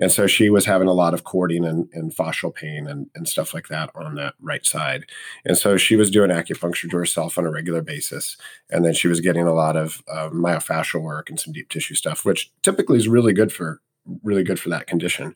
[0.00, 3.28] And so she was having a lot of cording and, and fascial pain and, and
[3.28, 5.04] stuff like that on that right side.
[5.44, 8.36] And so she was doing acupuncture to herself on a regular basis.
[8.70, 11.94] And then she was getting a lot of uh, myofascial work and some deep tissue
[11.94, 13.80] stuff, which typically is really good for
[14.22, 15.34] really good for that condition.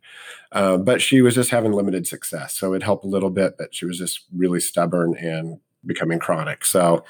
[0.53, 2.55] Uh, but she was just having limited success.
[2.55, 6.65] So it helped a little bit, but she was just really stubborn and becoming chronic.
[6.65, 7.05] So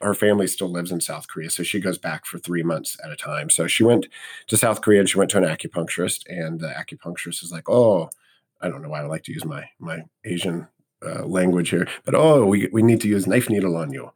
[0.00, 1.50] her family still lives in South Korea.
[1.50, 3.48] So she goes back for three months at a time.
[3.50, 4.06] So she went
[4.48, 8.10] to South Korea and she went to an acupuncturist, and the acupuncturist is like, oh,
[8.60, 10.66] I don't know why I like to use my my Asian
[11.04, 14.10] uh, language here, but oh, we, we need to use knife needle on you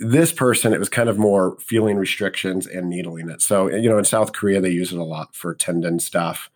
[0.00, 3.42] this person, it was kind of more feeling restrictions and needling it.
[3.42, 6.50] So, you know, in South Korea, they use it a lot for tendon stuff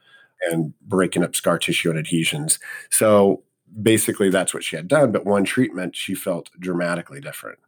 [0.50, 2.58] and breaking up scar tissue and adhesions.
[2.90, 3.42] So
[3.82, 5.12] basically, that's what she had done.
[5.12, 7.58] But one treatment, she felt dramatically different.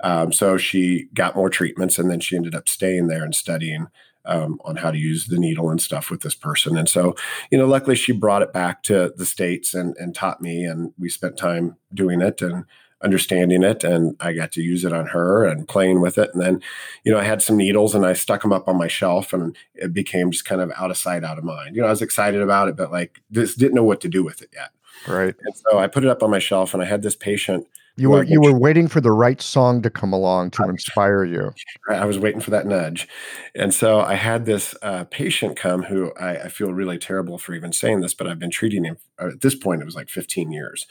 [0.00, 3.86] Um, so she got more treatments and then she ended up staying there and studying
[4.24, 6.76] um, on how to use the needle and stuff with this person.
[6.76, 7.14] And so,
[7.50, 10.92] you know, luckily she brought it back to the States and, and taught me, and
[10.98, 12.42] we spent time doing it.
[12.42, 12.64] And
[13.02, 16.30] understanding it and I got to use it on her and playing with it.
[16.32, 16.62] And then,
[17.04, 19.56] you know, I had some needles and I stuck them up on my shelf and
[19.74, 21.74] it became just kind of out of sight, out of mind.
[21.74, 24.22] You know, I was excited about it, but like just didn't know what to do
[24.22, 24.70] with it yet.
[25.06, 25.34] Right.
[25.42, 27.66] And so I put it up on my shelf and I had this patient.
[27.96, 31.52] You were you were waiting for the right song to come along to inspire you.
[31.90, 33.06] I was waiting for that nudge,
[33.54, 37.52] and so I had this uh, patient come who I, I, feel really terrible for
[37.52, 39.82] even saying this, but I've been treating him uh, at this point.
[39.82, 40.86] It was like 15 years,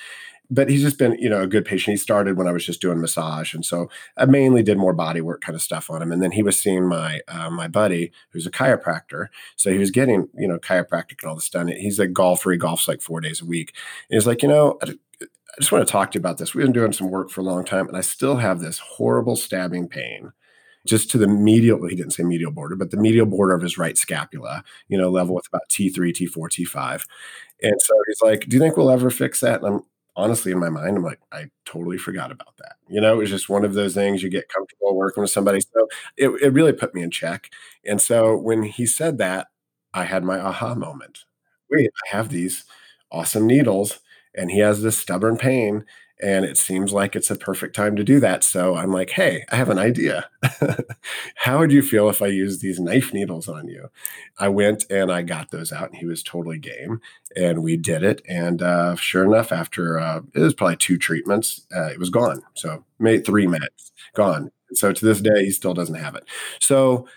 [0.52, 1.94] but he's just been, you know, a good patient.
[1.94, 5.22] He started when I was just doing massage, and so I mainly did more body
[5.22, 6.12] work kind of stuff on him.
[6.12, 9.92] And then he was seeing my uh, my buddy, who's a chiropractor, so he was
[9.92, 11.70] getting, you know, chiropractic and all this done.
[11.70, 12.52] He's a golfer.
[12.52, 13.74] He golfs like four days a week.
[14.10, 14.92] And he's like, you know, I,
[15.22, 15.26] I
[15.60, 16.54] just want to talk to you about this.
[16.54, 19.38] We've been doing some work for a long time, and I still have this horrible
[19.38, 20.34] stabbing pain
[20.86, 23.78] just to the medial, he didn't say medial border, but the medial border of his
[23.78, 27.06] right scapula, you know, level with about T3, T4, T5.
[27.62, 29.62] And so he's like, Do you think we'll ever fix that?
[29.62, 29.84] And I'm,
[30.22, 32.76] honestly in my mind i'm like i totally forgot about that.
[32.88, 35.62] You know it was just one of those things you get comfortable working with somebody.
[35.62, 37.50] So it, it really put me in check.
[37.86, 39.48] And so when he said that
[39.94, 41.26] i had my aha moment.
[41.70, 42.66] Wait i have these
[43.12, 44.00] awesome needles
[44.36, 45.86] and he has this stubborn pain
[46.22, 48.44] and it seems like it's a perfect time to do that.
[48.44, 50.30] So I'm like, hey, I have an idea.
[51.36, 53.90] How would you feel if I used these knife needles on you?
[54.40, 57.02] I went and I got those out, and he was totally game.
[57.36, 58.22] And we did it.
[58.28, 62.42] And uh, sure enough, after uh, it was probably two treatments, uh, it was gone.
[62.56, 64.52] So made three minutes, gone.
[64.74, 66.26] So to this day, he still doesn't have it.
[66.60, 67.08] So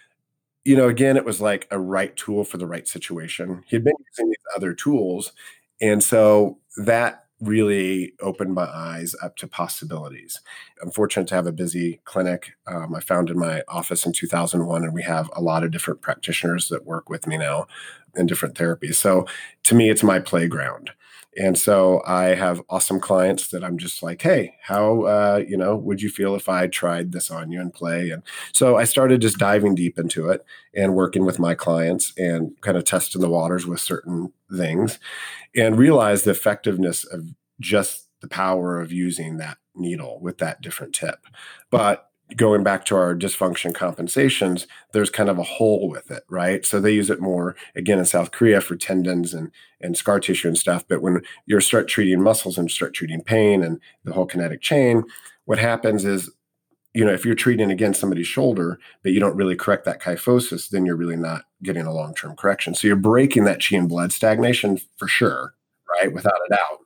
[0.64, 3.62] you know, again, it was like a right tool for the right situation.
[3.66, 5.32] He had been using these other tools.
[5.80, 10.40] And so that really opened my eyes up to possibilities.
[10.82, 12.52] I'm fortunate to have a busy clinic.
[12.66, 16.68] Um, I founded my office in 2001, and we have a lot of different practitioners
[16.68, 17.66] that work with me now
[18.14, 18.94] in different therapies.
[18.94, 19.26] So
[19.64, 20.90] to me, it's my playground.
[21.36, 25.76] And so I have awesome clients that I'm just like, hey, how uh, you know
[25.76, 28.10] would you feel if I tried this on you and play?
[28.10, 28.22] And
[28.52, 32.76] so I started just diving deep into it and working with my clients and kind
[32.76, 34.98] of testing the waters with certain things,
[35.56, 40.94] and realized the effectiveness of just the power of using that needle with that different
[40.94, 41.26] tip.
[41.70, 46.64] But going back to our dysfunction compensations, there's kind of a hole with it, right?
[46.64, 49.50] So they use it more again in South Korea for tendons and
[49.80, 50.84] and scar tissue and stuff.
[50.88, 55.04] But when you start treating muscles and start treating pain and the whole kinetic chain,
[55.44, 56.30] what happens is,
[56.94, 60.70] you know, if you're treating against somebody's shoulder, but you don't really correct that kyphosis,
[60.70, 62.74] then you're really not getting a long-term correction.
[62.74, 65.54] So you're breaking that chi and blood stagnation for sure
[66.04, 66.14] right?
[66.14, 66.80] Without a doubt.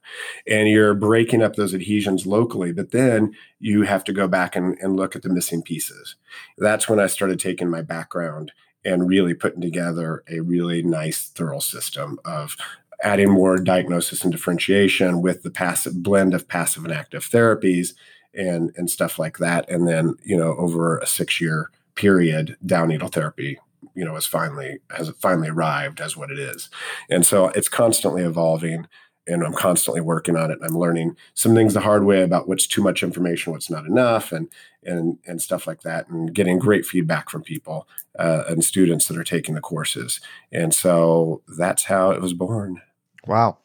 [0.46, 4.76] And you're breaking up those adhesions locally, but then you have to go back and,
[4.80, 6.16] and look at the missing pieces.
[6.56, 8.52] That's when I started taking my background
[8.84, 12.56] and really putting together a really nice, thorough system of
[13.02, 17.94] adding more diagnosis and differentiation with the passive blend of passive and active therapies
[18.34, 19.68] and and stuff like that.
[19.70, 23.58] And then, you know, over a six year period, Dao needle therapy,
[23.94, 26.70] you know, has finally has finally arrived as what it is.
[27.10, 28.86] And so it's constantly evolving
[29.28, 30.58] and I'm constantly working on it.
[30.60, 33.86] And I'm learning some things the hard way about what's too much information, what's not
[33.86, 34.48] enough, and
[34.82, 37.86] and and stuff like that, and getting great feedback from people
[38.18, 40.20] uh, and students that are taking the courses.
[40.50, 42.82] And so that's how it was born.
[43.26, 43.58] Wow.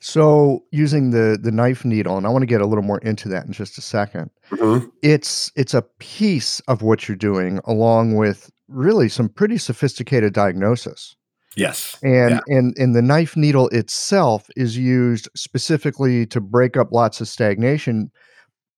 [0.00, 3.28] So using the the knife needle, and I want to get a little more into
[3.28, 4.88] that in just a 2nd Mm-hmm.
[5.02, 11.14] It's it's a piece of what you're doing, along with really some pretty sophisticated diagnosis.
[11.56, 11.96] Yes.
[12.02, 12.40] And Yeah.
[12.46, 18.10] and and the knife needle itself is used specifically to break up lots of stagnation.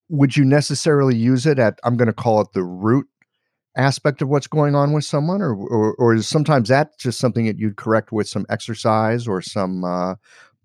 [0.09, 3.07] Would you necessarily use it at I'm going to call it the root
[3.77, 7.47] aspect of what's going on with someone, or or, or is sometimes that just something
[7.47, 10.14] that you'd correct with some exercise or some uh,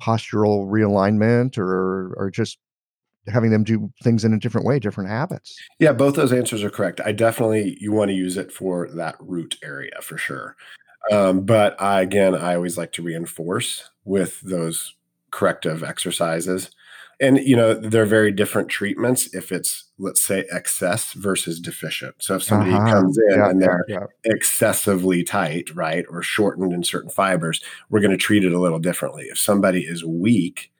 [0.02, 2.58] postural realignment, or or just
[3.28, 5.56] having them do things in a different way, different habits?
[5.80, 7.02] Yeah, both those answers are correct.
[7.06, 10.56] I definitely you want to use it for that root area for sure.
[11.12, 14.96] Um, but I, again, I always like to reinforce with those
[15.32, 16.72] corrective exercises.
[17.20, 22.16] And you know, they're very different treatments if it's let's say excess versus deficient.
[22.20, 22.92] So if somebody Uh-huh.
[22.92, 24.06] comes in Yeah, and they're yeah.
[24.24, 28.78] excessively tight, right, or shortened in certain fibers, we're going to treat it a little
[28.80, 29.26] differently.
[29.26, 30.72] If somebody is weak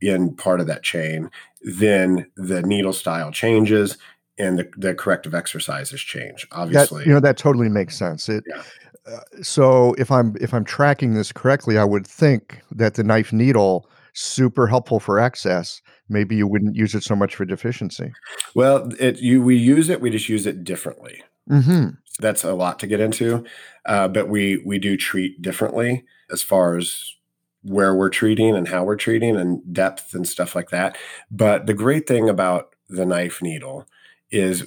[0.00, 1.28] in part of that chain,
[1.62, 3.98] then the needle style changes
[4.38, 6.48] and the, the corrective exercises change.
[6.50, 8.28] That Obviously, you know that totally makes sense.
[8.28, 8.62] It Yeah.
[9.06, 13.32] Uh, so if I'm if I'm tracking this correctly, I would think that the knife
[13.32, 15.80] needle super helpful for excess.
[16.08, 18.12] Maybe you wouldn't use it so much for deficiency.
[18.54, 21.22] well, it you we use it, we just use it differently.
[21.48, 21.88] hmm
[22.18, 23.44] That's a lot to get into,
[23.86, 27.14] uh, but we we do treat differently as far as
[27.62, 30.96] where we're treating and how we're treating and depth and stuff like that.
[31.30, 33.86] But the great thing about the knife needle
[34.30, 34.66] is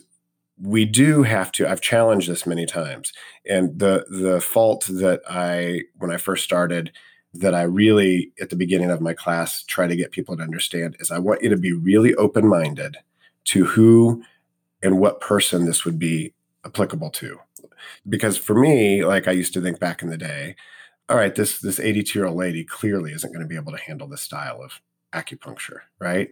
[0.63, 3.11] we do have to i've challenged this many times
[3.47, 6.91] and the the fault that i when i first started
[7.33, 10.95] that i really at the beginning of my class try to get people to understand
[10.99, 12.97] is i want you to be really open minded
[13.43, 14.23] to who
[14.81, 16.33] and what person this would be
[16.65, 17.39] applicable to.
[18.07, 20.55] Because for me like i used to think back in the day
[21.09, 23.77] all right this this 82 year old lady clearly isn't going to be able to
[23.77, 24.79] handle this style of
[25.13, 26.29] acupuncture right?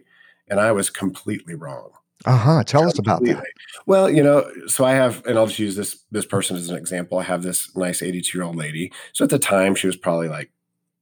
[0.48, 1.90] And i was completely wrong
[2.24, 2.62] Uh-huh.
[2.64, 3.44] Tell us about that.
[3.86, 6.76] Well, you know, so I have, and I'll just use this this person as an
[6.76, 7.18] example.
[7.18, 8.92] I have this nice 82 year old lady.
[9.12, 10.50] So at the time, she was probably like,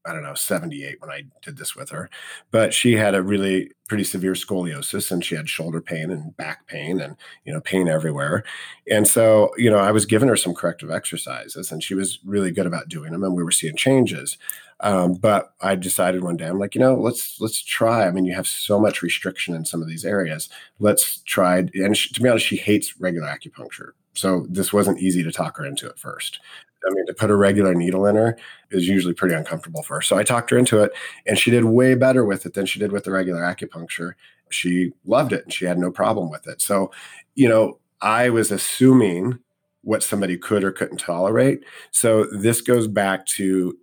[0.07, 2.09] I don't know, 78 when I did this with her.
[2.51, 6.67] But she had a really pretty severe scoliosis and she had shoulder pain and back
[6.67, 8.45] pain and, you know, pain everywhere.
[8.91, 12.51] And so, you know, I was giving her some corrective exercises and she was really
[12.51, 14.39] good about doing them and we were seeing changes.
[14.83, 18.07] Um, but I decided one day, I'm like, you know, let's let's try.
[18.07, 20.49] I mean, you have so much restriction in some of these areas.
[20.79, 21.69] Let's try.
[21.75, 25.59] And she, to be honest, she hates regular acupuncture, so this wasn't easy to talk
[25.59, 26.41] her into at first.
[26.87, 28.39] I mean, to put a regular needle in her
[28.71, 30.01] is usually pretty uncomfortable for her.
[30.03, 30.93] So I talked her into it,
[31.27, 34.13] and she did way better with it than she did with the regular acupuncture.
[34.51, 36.61] She loved it, and she had no problem with it.
[36.63, 36.91] So,
[37.35, 39.39] you know, I was assuming
[39.83, 41.61] what somebody could or couldn't tolerate.
[41.91, 43.79] So this goes back to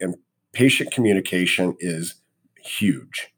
[0.54, 2.16] patient communication is
[2.62, 3.34] huge.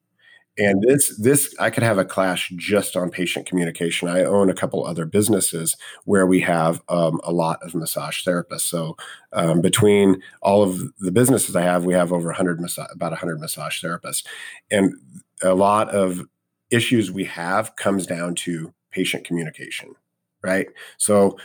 [0.59, 4.09] And this this I could have a class just on patient communication.
[4.09, 8.61] I own a couple other businesses where we have um, a lot of massage therapists.
[8.61, 8.97] So
[9.31, 13.39] um, between all of the businesses I have, we have over 100 massa- about 100
[13.39, 14.25] massage therapists,
[14.69, 14.93] and
[15.41, 16.25] a lot of
[16.69, 19.95] issues we have comes down to patient communication,
[20.43, 20.67] right?
[20.97, 21.37] So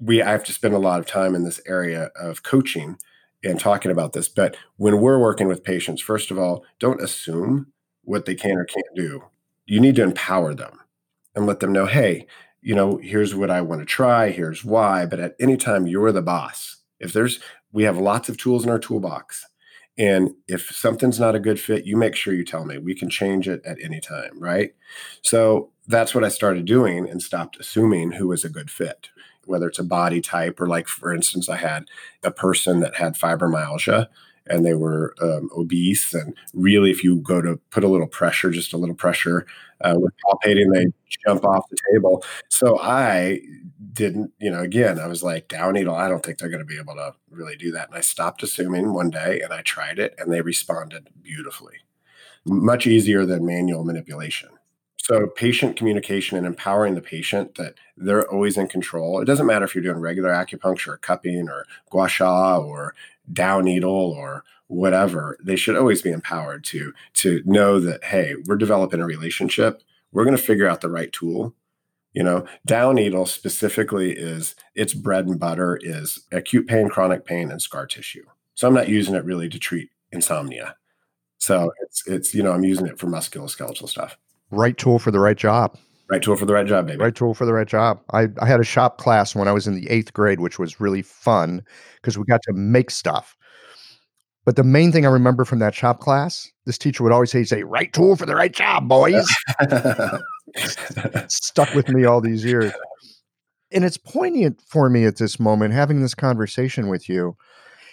[0.00, 2.96] we I have to spend a lot of time in this area of coaching
[3.44, 4.30] and talking about this.
[4.30, 7.72] But when we're working with patients, first of all, don't assume
[8.06, 9.24] what they can or can't do.
[9.66, 10.80] You need to empower them
[11.34, 12.26] and let them know, hey,
[12.62, 15.04] you know, here's what I want to try, here's why.
[15.04, 16.76] But at any time, you're the boss.
[16.98, 17.40] If there's,
[17.72, 19.44] we have lots of tools in our toolbox.
[19.98, 22.78] And if something's not a good fit, you make sure you tell me.
[22.78, 24.74] We can change it at any time, right?
[25.22, 29.08] So that's what I started doing and stopped assuming who was a good fit,
[29.46, 31.88] whether it's a body type or, like, for instance, I had
[32.22, 34.08] a person that had fibromyalgia
[34.48, 36.14] and they were um, obese.
[36.14, 39.46] And really, if you go to put a little pressure, just a little pressure
[39.80, 40.86] uh, with palpating, they
[41.26, 42.24] jump off the table.
[42.48, 43.40] So I
[43.92, 46.66] didn't, you know, again, I was like, Dao needle, I don't think they're going to
[46.66, 47.88] be able to really do that.
[47.88, 51.76] And I stopped assuming one day and I tried it and they responded beautifully,
[52.44, 54.50] much easier than manual manipulation.
[54.98, 59.20] So, patient communication and empowering the patient that they're always in control.
[59.20, 62.92] It doesn't matter if you're doing regular acupuncture or cupping or gua sha or
[63.32, 65.38] Dao needle or whatever.
[65.42, 69.82] They should always be empowered to to know that hey, we're developing a relationship.
[70.12, 71.54] We're going to figure out the right tool.
[72.12, 77.50] You know, Dao needle specifically is its bread and butter is acute pain, chronic pain,
[77.50, 78.24] and scar tissue.
[78.54, 80.76] So I'm not using it really to treat insomnia.
[81.38, 84.16] So it's it's you know I'm using it for musculoskeletal stuff.
[84.50, 85.76] Right tool for the right job.
[86.08, 86.98] Right tool for the right job, baby.
[86.98, 88.00] Right tool for the right job.
[88.12, 90.80] I, I had a shop class when I was in the eighth grade, which was
[90.80, 91.62] really fun
[91.96, 93.36] because we got to make stuff.
[94.44, 97.42] But the main thing I remember from that shop class, this teacher would always say,
[97.42, 99.28] say, right tool for the right job, boys.
[101.28, 102.72] Stuck with me all these years.
[103.72, 107.36] And it's poignant for me at this moment, having this conversation with you,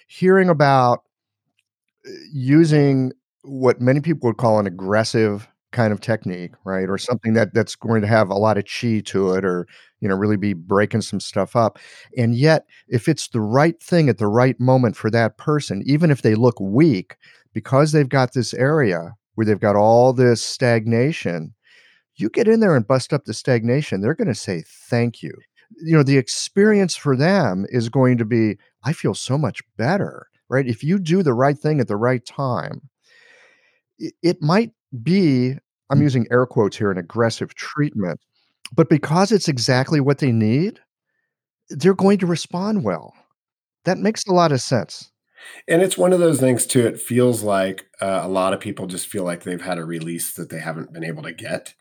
[0.07, 0.99] hearing about
[2.07, 3.11] uh, using
[3.41, 6.89] what many people would call an aggressive kind of technique, right?
[6.89, 9.67] Or something that that's going to have a lot of chi to it or,
[9.99, 11.78] you know, really be breaking some stuff up.
[12.17, 16.11] And yet, if it's the right thing at the right moment for that person, even
[16.11, 17.17] if they look weak,
[17.53, 21.53] because they've got this area where they've got all this stagnation,
[22.15, 25.34] you get in there and bust up the stagnation, they're going to say thank you.
[25.84, 30.28] You know, the experience for them is going to be, I feel so much better,
[30.47, 30.67] right?
[30.67, 32.89] If you do the right thing at the right time,
[33.97, 34.71] it might
[35.02, 35.58] be
[35.89, 36.04] I'm mm.
[36.04, 38.20] using air quotes here, an aggressive treatment.
[38.76, 40.80] But because it's exactly what they need,
[41.70, 43.14] they're going to respond well.
[43.86, 45.12] That makes a lot of sense.
[45.68, 46.88] And it's one of those things too.
[46.88, 50.34] It feels like uh, a lot of people just feel like they've had a release
[50.34, 51.74] that they haven't been able to get.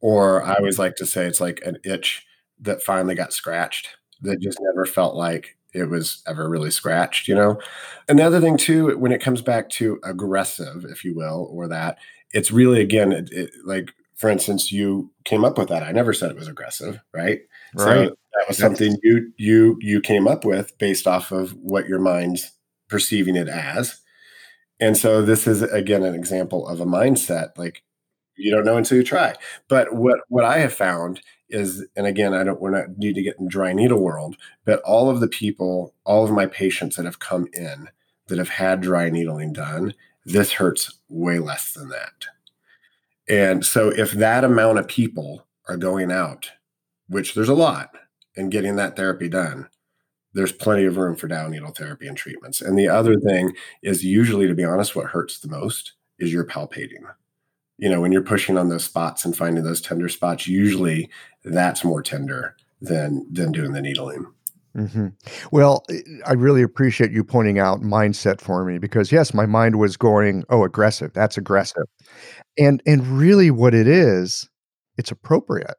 [0.00, 2.26] Or I always like to say it's like an itch
[2.60, 3.88] that finally got scratched
[4.22, 7.60] that just never felt like it was ever really scratched, you know?
[8.08, 11.98] Another thing too, when it comes back to aggressive, if you will, or that,
[12.32, 15.82] it's really again it, it, like for instance you came up with that.
[15.82, 17.40] I never said it was aggressive right,
[17.74, 18.08] right.
[18.08, 22.00] so that was something you you you came up with based off of what your
[22.00, 22.50] mind's
[22.88, 24.00] perceiving it as.
[24.78, 27.82] And so this is again an example of a mindset like
[28.36, 29.34] you don't know until you try.
[29.68, 31.20] But what what i have found
[31.50, 34.80] is and again i don't we're not need to get in dry needle world but
[34.82, 37.88] all of the people all of my patients that have come in
[38.28, 39.92] that have had dry needling done
[40.32, 42.26] this hurts way less than that.
[43.28, 46.50] And so if that amount of people are going out,
[47.08, 47.90] which there's a lot,
[48.36, 49.68] and getting that therapy done,
[50.32, 52.60] there's plenty of room for Dao needle therapy and treatments.
[52.60, 53.52] And the other thing
[53.82, 57.02] is usually, to be honest, what hurts the most is you're palpating.
[57.78, 61.10] You know, when you're pushing on those spots and finding those tender spots, usually
[61.44, 64.26] that's more tender than than doing the needling.
[64.76, 65.08] Mm-hmm.
[65.50, 65.84] Well,
[66.26, 70.44] I really appreciate you pointing out mindset for me because yes, my mind was going,
[70.48, 71.12] "Oh, aggressive.
[71.12, 71.84] That's aggressive,"
[72.58, 74.48] and and really, what it is,
[74.98, 75.76] it's appropriate.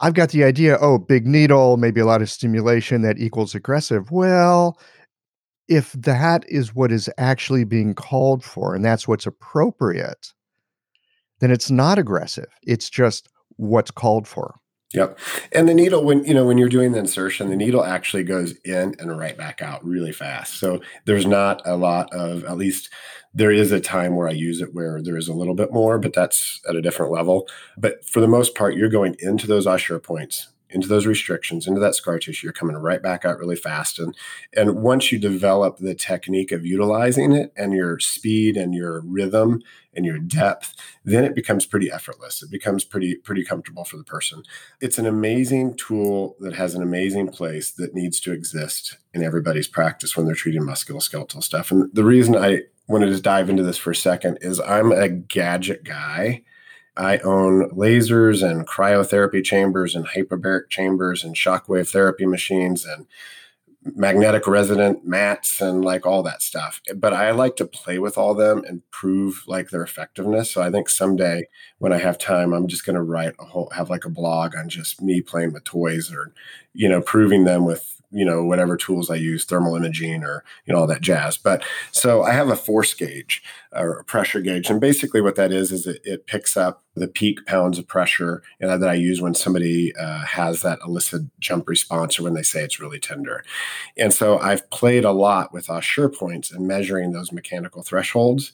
[0.00, 4.10] I've got the idea, oh, big needle, maybe a lot of stimulation that equals aggressive.
[4.12, 4.78] Well,
[5.68, 10.32] if that is what is actually being called for and that's what's appropriate,
[11.40, 12.46] then it's not aggressive.
[12.62, 14.54] It's just what's called for.
[14.94, 15.18] Yep.
[15.52, 18.54] And the needle, when you know, when you're doing the insertion, the needle actually goes
[18.64, 20.54] in and right back out really fast.
[20.60, 22.88] So there's not a lot of at least
[23.34, 25.98] there is a time where I use it where there is a little bit more,
[25.98, 27.48] but that's at a different level.
[27.76, 31.80] But for the most part, you're going into those ashi points into those restrictions, into
[31.80, 33.98] that scar tissue, you're coming right back out really fast.
[33.98, 34.16] And
[34.54, 39.62] and once you develop the technique of utilizing it and your speed and your rhythm
[39.96, 40.74] and your depth,
[41.04, 42.42] then it becomes pretty effortless.
[42.42, 44.42] It becomes pretty pretty comfortable for the person.
[44.80, 49.68] It's an amazing tool that has an amazing place that needs to exist in everybody's
[49.68, 51.70] practice when they're treating musculoskeletal stuff.
[51.70, 55.08] And the reason I wanted to dive into this for a second is I'm a
[55.08, 56.42] gadget guy
[56.96, 63.06] I own lasers and cryotherapy chambers and hyperbaric chambers and shockwave therapy machines and
[63.94, 66.80] magnetic resonant mats and like all that stuff.
[66.94, 70.50] But I like to play with all them and prove like their effectiveness.
[70.50, 71.44] So I think someday
[71.78, 74.56] when I have time, I'm just going to write a whole, have like a blog
[74.56, 76.32] on just me playing with toys or,
[76.72, 80.72] you know, proving them with you know whatever tools I use, thermal imaging or you
[80.72, 81.36] know all that jazz.
[81.36, 81.62] But
[81.92, 83.42] so I have a force gauge
[83.72, 87.06] or a pressure gauge, and basically what that is is it, it picks up the
[87.06, 91.22] peak pounds of pressure you know, that I use when somebody uh, has that illicit
[91.38, 93.44] jump response or when they say it's really tender.
[93.98, 98.52] And so I've played a lot with ashi points and measuring those mechanical thresholds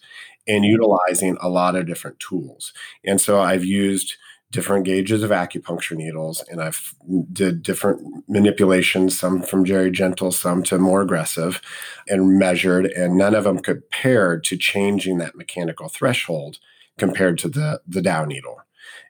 [0.48, 2.72] and utilizing a lot of different tools.
[3.04, 4.16] And so I've used
[4.52, 6.94] different gauges of acupuncture needles and I've
[7.32, 7.98] did different
[8.28, 11.60] manipulations, some from very gentle, some to more aggressive
[12.08, 16.58] and measured and none of them compared to changing that mechanical threshold
[16.98, 18.58] compared to the the Dao needle.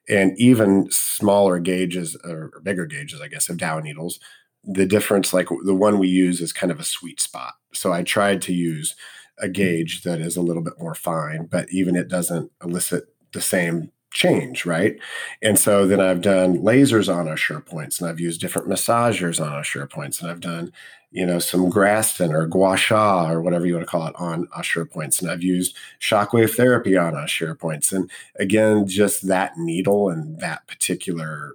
[0.09, 4.19] and even smaller gauges or bigger gauges, I guess, of Dao needles.
[4.65, 7.55] The difference, like the one we use, is kind of a sweet spot.
[7.75, 8.95] So I tried to use
[9.39, 13.41] a gauge that is a little bit more fine, but even it doesn't elicit the
[13.41, 14.99] same change, right?
[15.43, 19.53] And so then I've done lasers on ashi points and I've used different massagers on
[19.53, 20.73] ashi points and I've done,
[21.11, 24.47] you know, some Graston or gua sha or whatever you want to call it on
[24.49, 25.21] ashi points.
[25.21, 27.93] And I've used shockwave therapy on ashi points.
[27.93, 31.55] And again, just that needle and that particular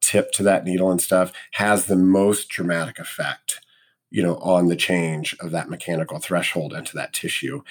[0.00, 3.60] tip to that needle and stuff has the most dramatic effect
[4.12, 7.62] you know on the change of that mechanical threshold into that tissue.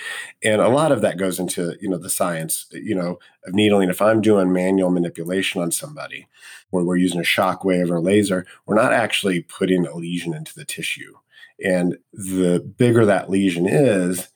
[0.43, 3.89] And a lot of that goes into you know the science you know of needling.
[3.89, 6.27] If i'm doing manual manipulation on somebody
[6.71, 10.53] where we're using a shock wave or laser we're not actually putting a lesion into
[10.55, 11.15] the tissue.
[11.63, 14.29] And the bigger that lesion is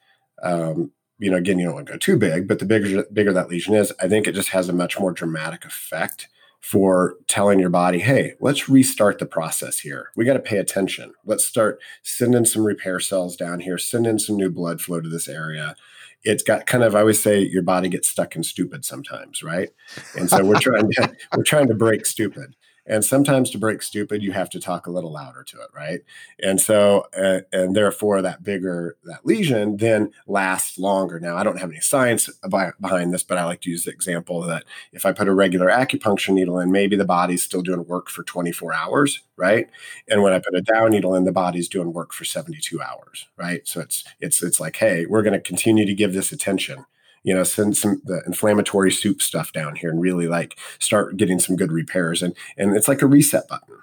[0.44, 3.34] um, you know again you don't want to go too big but the bigger bigger
[3.34, 6.28] that lesion is i think it just has a much more dramatic effect
[6.66, 10.10] for telling your body, hey, let's restart the process here.
[10.16, 11.14] We got to pay attention.
[11.24, 15.08] Let's start sending some repair cells down here, send in some new blood flow to
[15.08, 15.76] this area.
[16.24, 19.70] It's got kind of, I always say your body gets stuck in stupid sometimes, right?
[20.18, 22.56] And so we're trying to we're trying to break stupid.
[22.88, 26.02] And sometimes to break stupid, you have to talk a little louder to it, right?
[26.42, 31.20] And so, uh, and therefore, that bigger that lesion then lasts longer.
[31.20, 34.42] Now, I don't have any science behind this, but I like to use the example
[34.44, 38.10] that if I put a regular acupuncture needle in, maybe the body's still doing work
[38.10, 39.68] for 24 hours, right?
[40.08, 43.28] And when I put a Dao needle in, the body's doing work for 72 hours,
[43.36, 43.68] right?
[43.68, 46.86] So it's it's it's like, hey, we're going to continue to give this attention
[47.26, 51.40] you know, send some the inflammatory soup stuff down here and really like start getting
[51.40, 52.22] some good repairs.
[52.22, 53.76] And and it's like a reset button.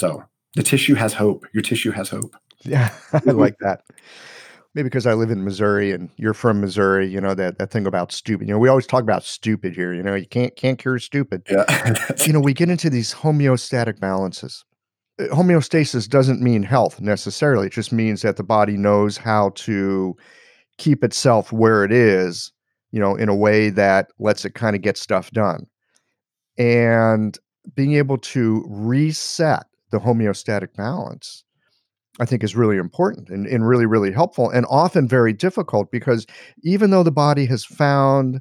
[0.00, 0.24] So
[0.56, 1.46] the tissue has hope.
[1.54, 2.34] Your tissue has hope.
[2.64, 3.84] Yeah, I like that.
[4.74, 7.86] Maybe because I live in Missouri and you're from Missouri, you know, that, that thing
[7.86, 8.48] about stupid.
[8.48, 9.94] You know, we always talk about stupid here.
[9.94, 11.42] You know, you can't can't cure stupid.
[11.48, 11.94] Yeah.
[12.26, 14.64] you know, we get into these homeostatic balances.
[15.20, 17.68] Uh, homeostasis doesn't mean health necessarily.
[17.68, 20.16] It just means that the body knows how to
[20.76, 22.50] keep itself where it is
[22.94, 25.66] you know, in a way that lets it kind of get stuff done.
[26.56, 27.36] And
[27.74, 31.42] being able to reset the homeostatic balance,
[32.20, 36.24] I think, is really important and, and really, really helpful and often very difficult because
[36.62, 38.40] even though the body has found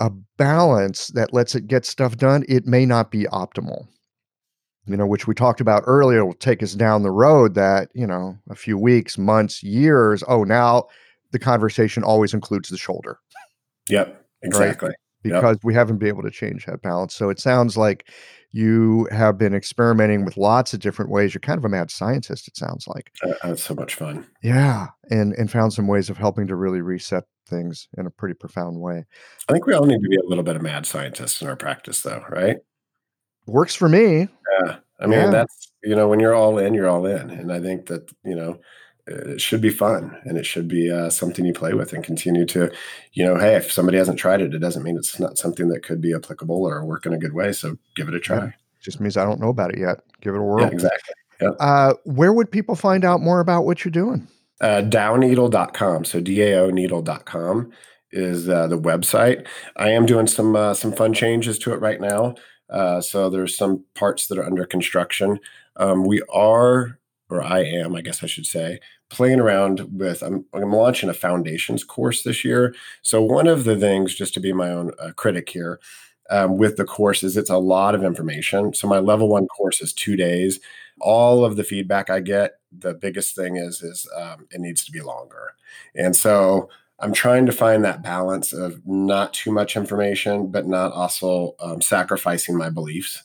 [0.00, 3.86] a balance that lets it get stuff done, it may not be optimal.
[4.86, 8.08] You know, which we talked about earlier will take us down the road that, you
[8.08, 10.24] know, a few weeks, months, years.
[10.26, 10.88] Oh, now
[11.32, 13.18] the conversation always includes the shoulder.
[13.88, 14.88] Yep, exactly.
[14.88, 14.96] Right?
[15.22, 15.64] Because yep.
[15.64, 17.14] we haven't been able to change that balance.
[17.14, 18.08] So it sounds like
[18.50, 21.32] you have been experimenting with lots of different ways.
[21.32, 23.12] You're kind of a mad scientist, it sounds like.
[23.24, 24.26] Uh, that's so much fun.
[24.42, 24.88] Yeah.
[25.10, 28.80] And and found some ways of helping to really reset things in a pretty profound
[28.80, 29.04] way.
[29.48, 31.56] I think we all need to be a little bit of mad scientists in our
[31.56, 32.56] practice though, right?
[33.46, 34.28] Works for me.
[34.64, 34.76] Yeah.
[35.00, 35.30] I mean, yeah.
[35.30, 37.30] that's you know, when you're all in, you're all in.
[37.30, 38.60] And I think that, you know,
[39.06, 42.44] it should be fun and it should be uh, something you play with and continue
[42.46, 42.70] to
[43.12, 45.82] you know hey if somebody hasn't tried it it doesn't mean it's not something that
[45.82, 48.36] could be applicable or work in a good way so give it a try.
[48.36, 48.50] Yeah.
[48.80, 50.00] just means i don't know about it yet.
[50.20, 50.60] Give it a whirl.
[50.60, 51.14] Yeah, exactly.
[51.40, 51.56] Yep.
[51.58, 54.28] uh, where would people find out more about what you're doing?
[54.60, 57.72] Uh, daoneedle.com so dao needle.com
[58.12, 59.46] is uh, the website.
[59.76, 62.34] I am doing some uh, some fun changes to it right now.
[62.70, 65.40] Uh, so there's some parts that are under construction.
[65.76, 66.98] Um, we are
[67.32, 68.78] or I am, I guess I should say,
[69.08, 70.22] playing around with.
[70.22, 72.74] I'm, I'm launching a foundations course this year.
[73.00, 75.80] So one of the things, just to be my own uh, critic here,
[76.28, 78.74] um, with the course is it's a lot of information.
[78.74, 80.60] So my level one course is two days.
[81.00, 84.92] All of the feedback I get, the biggest thing is is um, it needs to
[84.92, 85.54] be longer.
[85.94, 86.68] And so
[87.00, 91.80] I'm trying to find that balance of not too much information, but not also um,
[91.80, 93.22] sacrificing my beliefs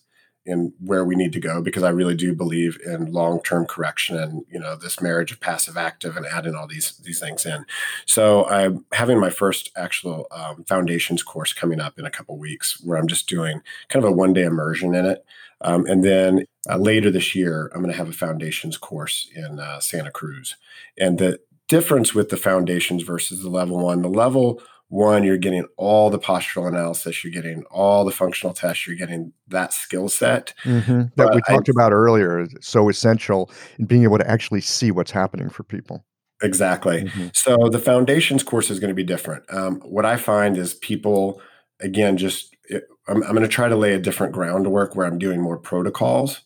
[0.48, 4.46] in where we need to go because I really do believe in long-term correction and
[4.50, 7.66] you know this marriage of passive active and adding all these these things in.
[8.06, 12.82] So I'm having my first actual um, foundations course coming up in a couple weeks
[12.84, 15.26] where I'm just doing kind of a one-day immersion in it,
[15.62, 19.60] um, and then uh, later this year I'm going to have a foundations course in
[19.60, 20.56] uh, Santa Cruz,
[20.98, 25.66] and the difference with the foundations versus the level one, the level one, you're getting
[25.76, 30.54] all the postural analysis, you're getting all the functional tests, you're getting that skill set
[30.64, 31.04] mm-hmm.
[31.16, 32.48] that we talked I, about earlier.
[32.62, 36.06] So essential in being able to actually see what's happening for people.
[36.42, 37.04] Exactly.
[37.04, 37.28] Mm-hmm.
[37.34, 39.44] So the foundations course is going to be different.
[39.50, 41.42] Um, what I find is people,
[41.80, 45.18] again, just it, I'm, I'm going to try to lay a different groundwork where I'm
[45.18, 46.42] doing more protocols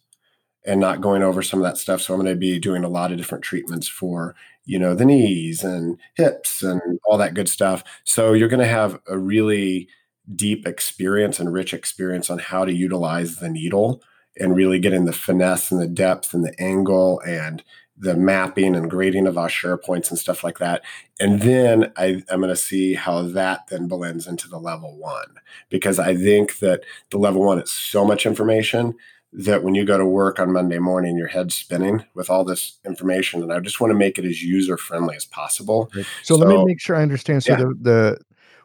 [0.65, 2.01] and not going over some of that stuff.
[2.01, 4.35] So I'm going to be doing a lot of different treatments for
[4.65, 7.83] you know, the knees and hips and all that good stuff.
[8.03, 9.87] So you're going to have a really
[10.35, 14.03] deep experience and rich experience on how to utilize the needle
[14.37, 17.63] and really getting the finesse and the depth and the angle and
[17.97, 20.81] the mapping and grading of ashi points and stuff like that.
[21.19, 25.35] And then I, am going to see how that then blends into the level one,
[25.69, 28.95] because I think that the level one is so much information
[29.33, 32.77] that when you go to work on Monday morning, your head's spinning with all this
[32.85, 33.41] information.
[33.41, 35.89] And I just want to make it as user friendly as possible.
[35.93, 37.43] So, so, let me make sure I understand.
[37.43, 37.57] So yeah.
[37.59, 38.19] the, the,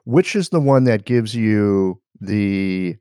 [0.04, 2.96] which is the one that gives you the,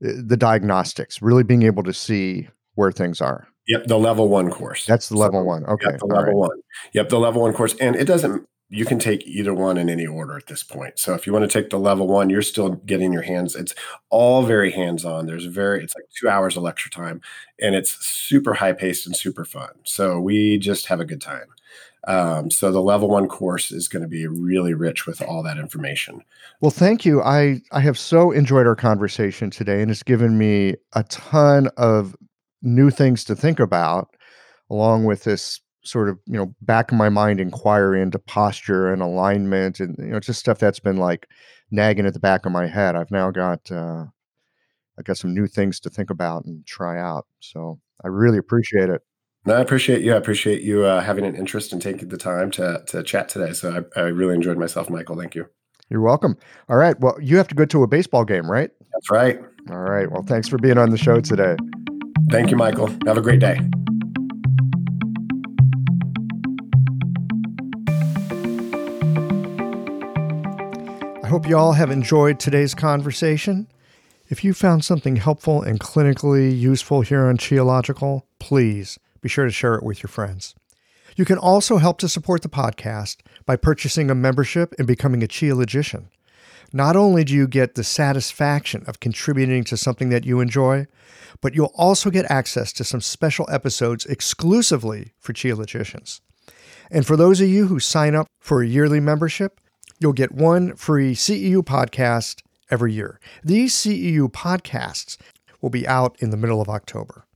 [0.00, 3.48] the diagnostics, really being able to see where things are.
[3.68, 4.86] Yep, the level one course.
[4.86, 5.64] That's the level so, one.
[5.66, 6.34] Okay, yep, the level right.
[6.34, 6.60] one.
[6.92, 8.46] Yep, the level one course, and it doesn't.
[8.72, 10.98] You can take either one in any order at this point.
[10.98, 13.56] So if you want to take the level one, you're still getting your hands.
[13.56, 13.74] It's
[14.10, 15.26] all very hands on.
[15.26, 15.82] There's very.
[15.82, 17.20] It's like two hours of lecture time,
[17.60, 19.70] and it's super high paced and super fun.
[19.84, 21.46] So we just have a good time.
[22.06, 25.58] Um, so the level one course is going to be really rich with all that
[25.58, 26.22] information.
[26.60, 27.22] Well, thank you.
[27.22, 32.16] I I have so enjoyed our conversation today, and it's given me a ton of
[32.62, 34.14] new things to think about,
[34.70, 39.02] along with this sort of you know back of my mind inquiry into posture and
[39.02, 41.26] alignment and you know just stuff that's been like
[41.70, 42.96] nagging at the back of my head.
[42.96, 44.04] I've now got uh,
[44.98, 47.26] I got some new things to think about and try out.
[47.40, 49.02] So I really appreciate it.
[49.46, 50.12] No, I appreciate you.
[50.12, 53.52] I appreciate you uh, having an interest and taking the time to to chat today.
[53.52, 55.16] So I, I really enjoyed myself, Michael.
[55.16, 55.46] Thank you.
[55.88, 56.36] You're welcome.
[56.68, 56.98] All right.
[57.00, 58.70] Well, you have to go to a baseball game, right?
[58.92, 59.40] That's right.
[59.70, 60.10] All right.
[60.10, 61.56] Well, thanks for being on the show today.
[62.30, 62.88] Thank you, Michael.
[63.06, 63.58] Have a great day.
[71.30, 73.68] Hope you all have enjoyed today's conversation.
[74.26, 79.52] If you found something helpful and clinically useful here on Qiological, please be sure to
[79.52, 80.56] share it with your friends.
[81.14, 85.28] You can also help to support the podcast by purchasing a membership and becoming a
[85.28, 86.06] Qiologician.
[86.72, 90.88] Not only do you get the satisfaction of contributing to something that you enjoy,
[91.40, 96.22] but you'll also get access to some special episodes exclusively for Qiologicians.
[96.90, 99.59] And for those of you who sign up for a yearly membership,
[100.00, 103.20] you'll get one free CEU podcast every year.
[103.44, 105.16] These CEU podcasts
[105.60, 107.26] will be out in the middle of October.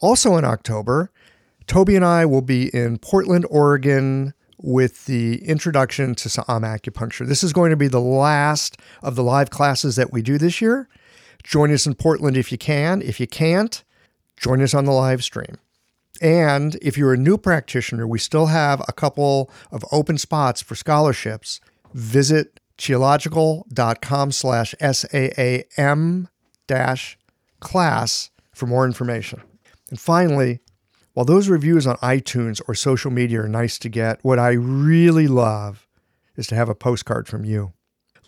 [0.00, 1.10] Also in October,
[1.66, 7.26] Toby and I will be in Portland, Oregon with the introduction to Saam um, acupuncture.
[7.26, 10.60] This is going to be the last of the live classes that we do this
[10.60, 10.88] year.
[11.42, 13.00] Join us in Portland if you can.
[13.00, 13.82] If you can't,
[14.36, 15.56] join us on the live stream.
[16.20, 20.74] And if you're a new practitioner, we still have a couple of open spots for
[20.74, 21.60] scholarships.
[21.94, 26.28] Visit qiological.com slash SAAM
[26.66, 27.18] dash
[27.60, 29.42] class for more information.
[29.90, 30.60] And finally,
[31.12, 35.26] while those reviews on iTunes or social media are nice to get, what I really
[35.26, 35.86] love
[36.36, 37.72] is to have a postcard from you.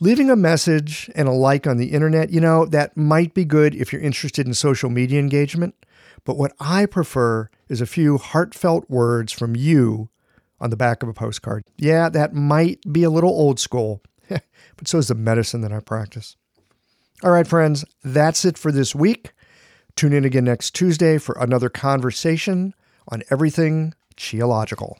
[0.01, 3.75] Leaving a message and a like on the internet, you know, that might be good
[3.75, 5.75] if you're interested in social media engagement.
[6.25, 10.09] But what I prefer is a few heartfelt words from you
[10.63, 11.65] on the back of a postcard.
[11.77, 15.81] Yeah, that might be a little old school, but so is the medicine that I
[15.81, 16.37] practice.
[17.23, 19.33] All right, friends, that's it for this week.
[19.97, 22.75] Tune in again next Tuesday for another conversation
[23.09, 24.97] on everything qiological.